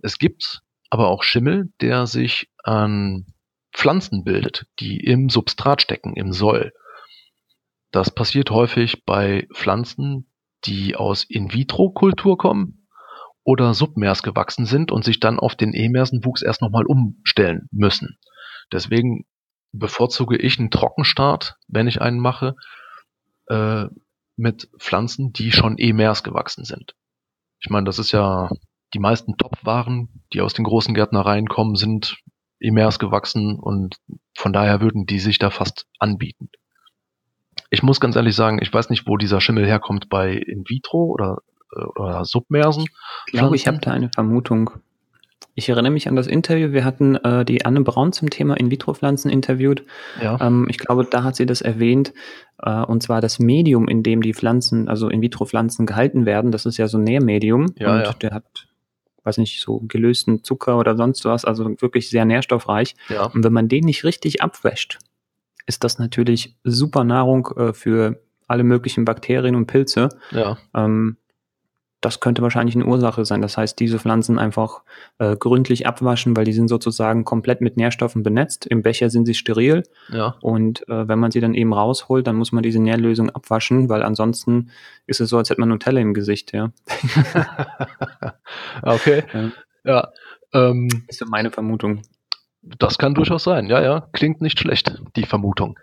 Es 0.00 0.18
gibt 0.18 0.62
aber 0.90 1.08
auch 1.08 1.22
Schimmel, 1.22 1.72
der 1.80 2.06
sich 2.06 2.50
an 2.62 3.26
Pflanzen 3.72 4.24
bildet, 4.24 4.66
die 4.80 4.98
im 4.98 5.28
Substrat 5.28 5.82
stecken, 5.82 6.14
im 6.14 6.32
Soll. 6.32 6.72
Das 7.90 8.10
passiert 8.10 8.50
häufig 8.50 9.04
bei 9.04 9.46
Pflanzen, 9.54 10.30
die 10.64 10.96
aus 10.96 11.24
In-vitro-Kultur 11.24 12.36
kommen 12.36 12.88
oder 13.44 13.72
submers 13.72 14.22
gewachsen 14.22 14.66
sind 14.66 14.92
und 14.92 15.04
sich 15.04 15.20
dann 15.20 15.38
auf 15.38 15.54
den 15.54 15.72
Emersenwuchs 15.72 16.42
erst 16.42 16.60
nochmal 16.60 16.84
umstellen 16.84 17.68
müssen. 17.70 18.18
Deswegen 18.72 19.24
bevorzuge 19.72 20.36
ich 20.36 20.58
einen 20.58 20.70
Trockenstart, 20.70 21.56
wenn 21.66 21.86
ich 21.86 22.00
einen 22.00 22.18
mache, 22.18 22.56
äh, 23.46 23.86
mit 24.36 24.70
Pflanzen, 24.78 25.32
die 25.32 25.52
schon 25.52 25.78
emers 25.78 26.22
gewachsen 26.22 26.64
sind. 26.64 26.94
Ich 27.60 27.70
meine, 27.70 27.86
das 27.86 27.98
ist 27.98 28.12
ja 28.12 28.50
die 28.94 28.98
meisten 28.98 29.36
Top-Waren, 29.36 30.08
die 30.32 30.40
aus 30.40 30.54
den 30.54 30.64
großen 30.64 30.94
Gärtnereien 30.94 31.48
kommen, 31.48 31.76
sind 31.76 32.16
emers 32.60 32.98
gewachsen 32.98 33.58
und 33.58 33.96
von 34.36 34.52
daher 34.52 34.80
würden 34.80 35.06
die 35.06 35.20
sich 35.20 35.38
da 35.38 35.50
fast 35.50 35.86
anbieten. 35.98 36.50
Ich 37.70 37.82
muss 37.82 38.00
ganz 38.00 38.16
ehrlich 38.16 38.34
sagen, 38.34 38.58
ich 38.62 38.72
weiß 38.72 38.90
nicht, 38.90 39.06
wo 39.06 39.16
dieser 39.16 39.40
Schimmel 39.40 39.66
herkommt 39.66 40.08
bei 40.08 40.32
In 40.32 40.64
vitro 40.66 41.04
oder, 41.04 41.38
äh, 41.76 41.84
oder 41.84 42.24
Submersen. 42.24 42.86
Ich 43.26 43.34
glaube, 43.34 43.56
ich 43.56 43.66
habe 43.66 43.78
da 43.78 43.92
eine 43.92 44.10
Vermutung. 44.10 44.70
Ich 45.54 45.68
erinnere 45.68 45.92
mich 45.92 46.08
an 46.08 46.14
das 46.14 46.28
Interview. 46.28 46.72
Wir 46.72 46.84
hatten 46.84 47.16
äh, 47.16 47.44
die 47.44 47.64
Anne 47.64 47.80
Braun 47.80 48.12
zum 48.12 48.30
Thema 48.30 48.54
In-vitro-Pflanzen 48.54 49.28
interviewt. 49.28 49.82
Ja. 50.22 50.38
Ähm, 50.40 50.66
ich 50.70 50.78
glaube, 50.78 51.04
da 51.04 51.24
hat 51.24 51.34
sie 51.34 51.46
das 51.46 51.60
erwähnt. 51.60 52.12
Äh, 52.62 52.82
und 52.84 53.02
zwar 53.02 53.20
das 53.20 53.40
Medium, 53.40 53.88
in 53.88 54.04
dem 54.04 54.22
die 54.22 54.34
Pflanzen, 54.34 54.88
also 54.88 55.08
In-vitro-Pflanzen 55.08 55.84
gehalten 55.84 56.26
werden. 56.26 56.52
Das 56.52 56.64
ist 56.64 56.76
ja 56.76 56.86
so 56.86 56.96
ein 56.98 57.04
Nährmedium. 57.04 57.66
Ja, 57.76 57.92
und 57.92 58.04
ja. 58.04 58.12
der 58.12 58.30
hat 58.30 58.67
weiß 59.28 59.38
nicht, 59.38 59.60
so 59.60 59.80
gelösten 59.86 60.42
Zucker 60.42 60.78
oder 60.78 60.96
sonst 60.96 61.24
was, 61.24 61.44
also 61.44 61.64
wirklich 61.80 62.08
sehr 62.08 62.24
nährstoffreich. 62.24 62.96
Ja. 63.08 63.26
Und 63.26 63.44
wenn 63.44 63.52
man 63.52 63.68
den 63.68 63.84
nicht 63.84 64.04
richtig 64.04 64.42
abwäscht, 64.42 64.98
ist 65.66 65.84
das 65.84 65.98
natürlich 65.98 66.56
super 66.64 67.04
Nahrung 67.04 67.48
äh, 67.56 67.72
für 67.74 68.20
alle 68.46 68.64
möglichen 68.64 69.04
Bakterien 69.04 69.54
und 69.54 69.66
Pilze. 69.66 70.08
Ja. 70.30 70.56
Ähm, 70.74 71.18
das 72.00 72.20
könnte 72.20 72.42
wahrscheinlich 72.42 72.76
eine 72.76 72.86
Ursache 72.86 73.24
sein. 73.24 73.42
Das 73.42 73.56
heißt, 73.56 73.78
diese 73.78 73.98
Pflanzen 73.98 74.38
einfach 74.38 74.82
äh, 75.18 75.36
gründlich 75.36 75.86
abwaschen, 75.86 76.36
weil 76.36 76.44
die 76.44 76.52
sind 76.52 76.68
sozusagen 76.68 77.24
komplett 77.24 77.60
mit 77.60 77.76
Nährstoffen 77.76 78.22
benetzt. 78.22 78.66
Im 78.66 78.82
Becher 78.82 79.10
sind 79.10 79.26
sie 79.26 79.34
steril. 79.34 79.82
Ja. 80.10 80.36
Und 80.40 80.88
äh, 80.88 81.08
wenn 81.08 81.18
man 81.18 81.32
sie 81.32 81.40
dann 81.40 81.54
eben 81.54 81.72
rausholt, 81.72 82.26
dann 82.26 82.36
muss 82.36 82.52
man 82.52 82.62
diese 82.62 82.80
Nährlösung 82.80 83.30
abwaschen, 83.30 83.88
weil 83.88 84.02
ansonsten 84.02 84.70
ist 85.06 85.20
es 85.20 85.28
so, 85.28 85.38
als 85.38 85.50
hätte 85.50 85.60
man 85.60 85.70
Nutella 85.70 86.00
im 86.00 86.14
Gesicht, 86.14 86.52
ja. 86.52 86.70
okay. 88.82 89.24
Ja. 89.32 89.50
ja 89.84 90.08
ähm, 90.52 90.88
ist 91.08 91.24
meine 91.26 91.50
Vermutung. 91.50 92.02
Das 92.62 92.98
kann 92.98 93.14
durchaus 93.14 93.44
sein, 93.44 93.66
ja, 93.66 93.80
ja. 93.82 94.08
Klingt 94.12 94.40
nicht 94.40 94.60
schlecht, 94.60 95.00
die 95.16 95.26
Vermutung. 95.26 95.78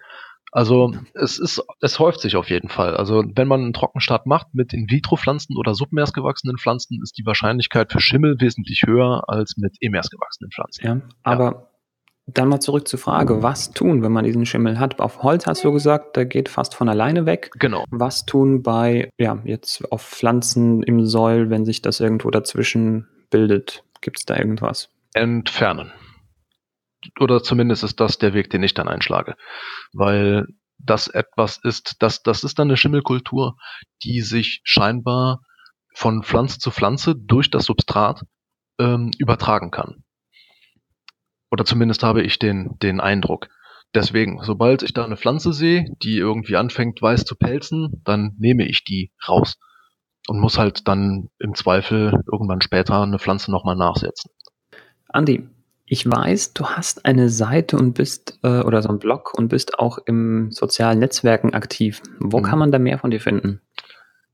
Also 0.55 0.93
es 1.13 1.37
ist, 1.37 1.61
es 1.81 1.99
häuft 1.99 2.21
sich 2.21 2.37
auf 2.37 2.49
jeden 2.49 2.69
Fall. 2.69 2.95
Also 2.95 3.25
wenn 3.35 3.45
man 3.45 3.59
einen 3.59 3.73
Trockenstart 3.73 4.25
macht 4.25 4.55
mit 4.55 4.71
In-vitro-Pflanzen 4.71 5.57
oder 5.57 5.75
submers 5.75 6.13
gewachsenen 6.13 6.57
Pflanzen, 6.57 7.01
ist 7.03 7.17
die 7.17 7.25
Wahrscheinlichkeit 7.25 7.91
für 7.91 7.99
Schimmel 7.99 8.39
wesentlich 8.39 8.83
höher 8.87 9.25
als 9.27 9.57
mit 9.57 9.75
emers 9.81 10.09
gewachsenen 10.09 10.51
Pflanzen. 10.51 10.85
Ja, 10.85 11.01
aber 11.23 11.43
ja. 11.43 11.67
dann 12.27 12.47
mal 12.47 12.61
zurück 12.61 12.87
zur 12.87 12.99
Frage, 12.99 13.43
was 13.43 13.71
tun, 13.71 14.01
wenn 14.01 14.13
man 14.13 14.23
diesen 14.23 14.45
Schimmel 14.45 14.79
hat? 14.79 15.01
Auf 15.01 15.23
Holz 15.23 15.45
hast 15.45 15.65
du 15.65 15.73
gesagt, 15.73 16.15
der 16.15 16.25
geht 16.25 16.47
fast 16.47 16.73
von 16.73 16.87
alleine 16.87 17.25
weg. 17.25 17.51
Genau. 17.59 17.83
Was 17.91 18.25
tun 18.25 18.63
bei, 18.63 19.09
ja, 19.17 19.39
jetzt 19.43 19.91
auf 19.91 20.03
Pflanzen 20.03 20.83
im 20.83 21.05
Soil, 21.05 21.49
wenn 21.49 21.65
sich 21.65 21.81
das 21.81 21.99
irgendwo 21.99 22.31
dazwischen 22.31 23.09
bildet? 23.29 23.83
Gibt 23.99 24.19
es 24.19 24.25
da 24.25 24.37
irgendwas? 24.37 24.87
Entfernen 25.13 25.91
oder 27.19 27.43
zumindest 27.43 27.83
ist 27.83 27.99
das 27.99 28.17
der 28.17 28.33
Weg, 28.33 28.49
den 28.49 28.63
ich 28.63 28.73
dann 28.73 28.87
einschlage. 28.87 29.35
Weil 29.93 30.47
das 30.77 31.07
etwas 31.07 31.57
ist, 31.63 31.95
das, 31.99 32.23
das 32.23 32.43
ist 32.43 32.59
dann 32.59 32.67
eine 32.67 32.77
Schimmelkultur, 32.77 33.57
die 34.03 34.21
sich 34.21 34.61
scheinbar 34.63 35.41
von 35.93 36.23
Pflanze 36.23 36.59
zu 36.59 36.71
Pflanze 36.71 37.15
durch 37.15 37.49
das 37.49 37.65
Substrat 37.65 38.23
ähm, 38.79 39.11
übertragen 39.17 39.71
kann. 39.71 40.03
Oder 41.51 41.63
zumindest 41.63 42.03
habe 42.03 42.21
ich 42.21 42.37
den, 42.39 42.77
den 42.79 42.99
Eindruck. 42.99 43.47
Deswegen, 43.93 44.43
sobald 44.43 44.83
ich 44.83 44.93
da 44.93 45.05
eine 45.05 45.15
Pflanze 45.15 45.53
sehe, 45.53 45.85
die 46.03 46.17
irgendwie 46.17 46.57
anfängt 46.57 47.01
weiß 47.01 47.23
zu 47.23 47.35
pelzen, 47.37 48.01
dann 48.03 48.35
nehme 48.37 48.67
ich 48.67 48.83
die 48.83 49.13
raus. 49.27 49.57
und 50.27 50.39
muss 50.39 50.57
halt 50.57 50.87
dann 50.87 51.29
im 51.39 51.53
Zweifel 51.53 52.23
irgendwann 52.29 52.61
später 52.61 53.01
eine 53.01 53.19
Pflanze 53.19 53.51
nochmal 53.51 53.75
nachsetzen. 53.75 54.31
Andi, 55.07 55.47
ich 55.87 56.09
weiß, 56.09 56.53
du 56.53 56.65
hast 56.65 57.05
eine 57.05 57.29
Seite 57.29 57.77
und 57.77 57.93
bist 57.93 58.39
äh, 58.43 58.61
oder 58.61 58.81
so 58.81 58.89
ein 58.89 58.97
Blog 58.97 59.33
und 59.37 59.49
bist 59.49 59.77
auch 59.77 59.99
im 60.05 60.49
sozialen 60.51 60.97
Netzwerken 60.99 61.53
aktiv. 61.53 62.01
Wo 62.19 62.39
mhm. 62.39 62.43
kann 62.43 62.57
man 62.59 62.71
da 62.71 62.79
mehr 62.79 62.97
von 62.97 63.11
dir 63.11 63.21
finden? 63.21 63.61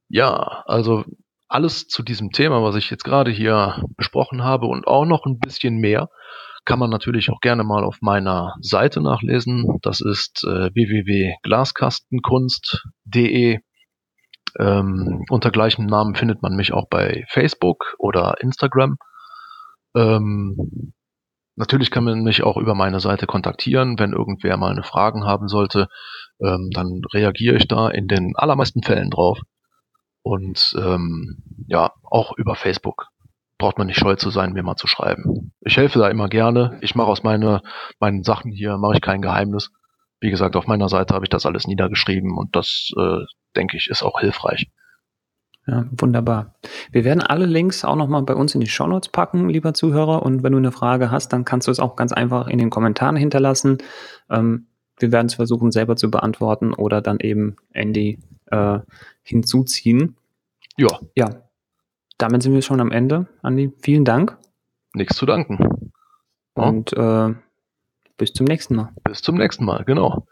Ja, 0.08 0.64
also 0.66 1.04
alles 1.50 1.88
zu 1.88 2.04
diesem 2.04 2.30
Thema, 2.32 2.64
was 2.64 2.76
ich 2.76 2.90
jetzt 2.90 3.04
gerade 3.04 3.32
hier 3.32 3.84
besprochen 3.98 4.44
habe 4.44 4.68
und 4.68 4.88
auch 4.88 5.04
noch 5.06 5.26
ein 5.26 5.40
bisschen 5.40 5.76
mehr, 5.78 6.08
kann 6.64 6.80
man 6.80 6.90
natürlich 6.90 7.30
auch 7.30 7.42
gerne 7.42 7.66
mal 7.66 7.84
auf 7.84 7.98
meiner 8.02 8.56
Seite 8.62 9.02
nachlesen. 9.02 9.78
Das 9.82 10.00
ist 10.00 10.46
äh, 10.46 10.70
www.glaskastenkunst.de. 10.74 13.60
Ähm, 14.60 15.24
unter 15.30 15.52
gleichem 15.52 15.86
Namen 15.86 16.16
findet 16.16 16.42
man 16.42 16.56
mich 16.56 16.72
auch 16.72 16.88
bei 16.90 17.26
Facebook 17.30 17.96
oder 17.98 18.36
Instagram. 18.40 18.96
Ähm, 19.96 20.94
natürlich 21.56 21.92
kann 21.92 22.04
man 22.04 22.24
mich 22.24 22.44
auch 22.44 22.58
über 22.58 22.76
meine 22.76 23.00
Seite 23.00 23.28
kontaktieren, 23.28 24.00
wenn 24.00 24.14
irgendwer 24.14 24.58
mal 24.58 24.72
eine 24.72 24.84
Fragen 24.84 25.26
haben 25.26 25.48
sollte. 25.48 25.88
Ähm, 26.40 26.70
dann 26.74 27.02
reagiere 27.14 27.58
ich 27.58 27.68
da 27.68 27.90
in 27.90 28.08
den 28.08 28.36
allermeisten 28.36 28.84
Fällen 28.84 29.10
drauf. 29.10 29.40
Und 30.24 30.76
ähm, 30.78 31.44
ja, 31.68 31.92
auch 32.04 32.38
über 32.38 32.56
Facebook 32.56 33.08
braucht 33.58 33.78
man 33.78 33.88
nicht 33.88 34.00
scheu 34.00 34.16
zu 34.16 34.32
sein, 34.32 34.54
mir 34.54 34.64
mal 34.64 34.76
zu 34.76 34.88
schreiben. 34.88 35.54
Ich 35.62 35.78
helfe 35.78 36.00
da 36.00 36.10
immer 36.10 36.30
gerne. 36.30 36.80
Ich 36.82 36.96
mache 36.96 37.10
aus 37.10 37.24
meine, 37.24 37.62
meinen 38.00 38.24
Sachen 38.24 38.52
hier, 38.52 38.78
mache 38.78 38.96
ich 38.96 39.02
kein 39.02 39.22
Geheimnis. 39.22 39.72
Wie 40.20 40.32
gesagt, 40.32 40.56
auf 40.56 40.68
meiner 40.68 40.90
Seite 40.90 41.14
habe 41.14 41.26
ich 41.26 41.30
das 41.30 41.46
alles 41.46 41.68
niedergeschrieben 41.68 42.38
und 42.38 42.56
das, 42.56 42.92
äh, 42.98 43.20
denke 43.56 43.78
ich, 43.78 43.88
ist 43.90 44.04
auch 44.04 44.20
hilfreich. 44.20 44.68
Ja, 45.68 45.86
wunderbar. 45.92 46.56
Wir 46.92 47.04
werden 47.04 47.22
alle 47.22 47.46
Links 47.46 47.86
auch 47.86 47.96
nochmal 47.96 48.24
bei 48.24 48.34
uns 48.34 48.56
in 48.56 48.62
die 48.62 48.68
Shownotes 48.68 49.10
packen, 49.10 49.48
lieber 49.50 49.74
Zuhörer. 49.74 50.24
Und 50.24 50.42
wenn 50.44 50.54
du 50.54 50.58
eine 50.58 50.72
Frage 50.72 51.12
hast, 51.12 51.30
dann 51.34 51.46
kannst 51.46 51.68
du 51.68 51.72
es 51.72 51.80
auch 51.80 51.96
ganz 51.96 52.12
einfach 52.12 52.48
in 52.48 52.58
den 52.58 52.72
Kommentaren 52.72 53.16
hinterlassen. 53.16 53.78
Ähm, 54.30 54.68
wir 54.98 55.12
werden 55.12 55.28
es 55.28 55.36
versuchen, 55.36 55.72
selber 55.72 55.96
zu 55.96 56.10
beantworten 56.10 56.74
oder 56.74 57.02
dann 57.02 57.20
eben 57.20 57.58
Andy 57.74 58.20
äh, 58.48 58.80
hinzuziehen. 59.22 60.16
Ja. 60.78 61.00
Ja. 61.16 61.44
Damit 62.18 62.44
sind 62.44 62.54
wir 62.54 62.62
schon 62.62 62.82
am 62.82 62.92
Ende. 62.92 63.28
Andi, 63.42 63.72
vielen 63.82 64.06
Dank. 64.06 64.38
Nichts 64.94 65.16
zu 65.16 65.26
danken. 65.26 65.92
Und 66.54 66.94
äh, 66.94 67.34
bis 68.18 68.34
zum 68.34 68.46
nächsten 68.46 68.76
Mal. 68.76 68.90
Bis 69.04 69.22
zum 69.22 69.38
nächsten 69.38 69.66
Mal, 69.66 69.84
genau. 69.86 70.28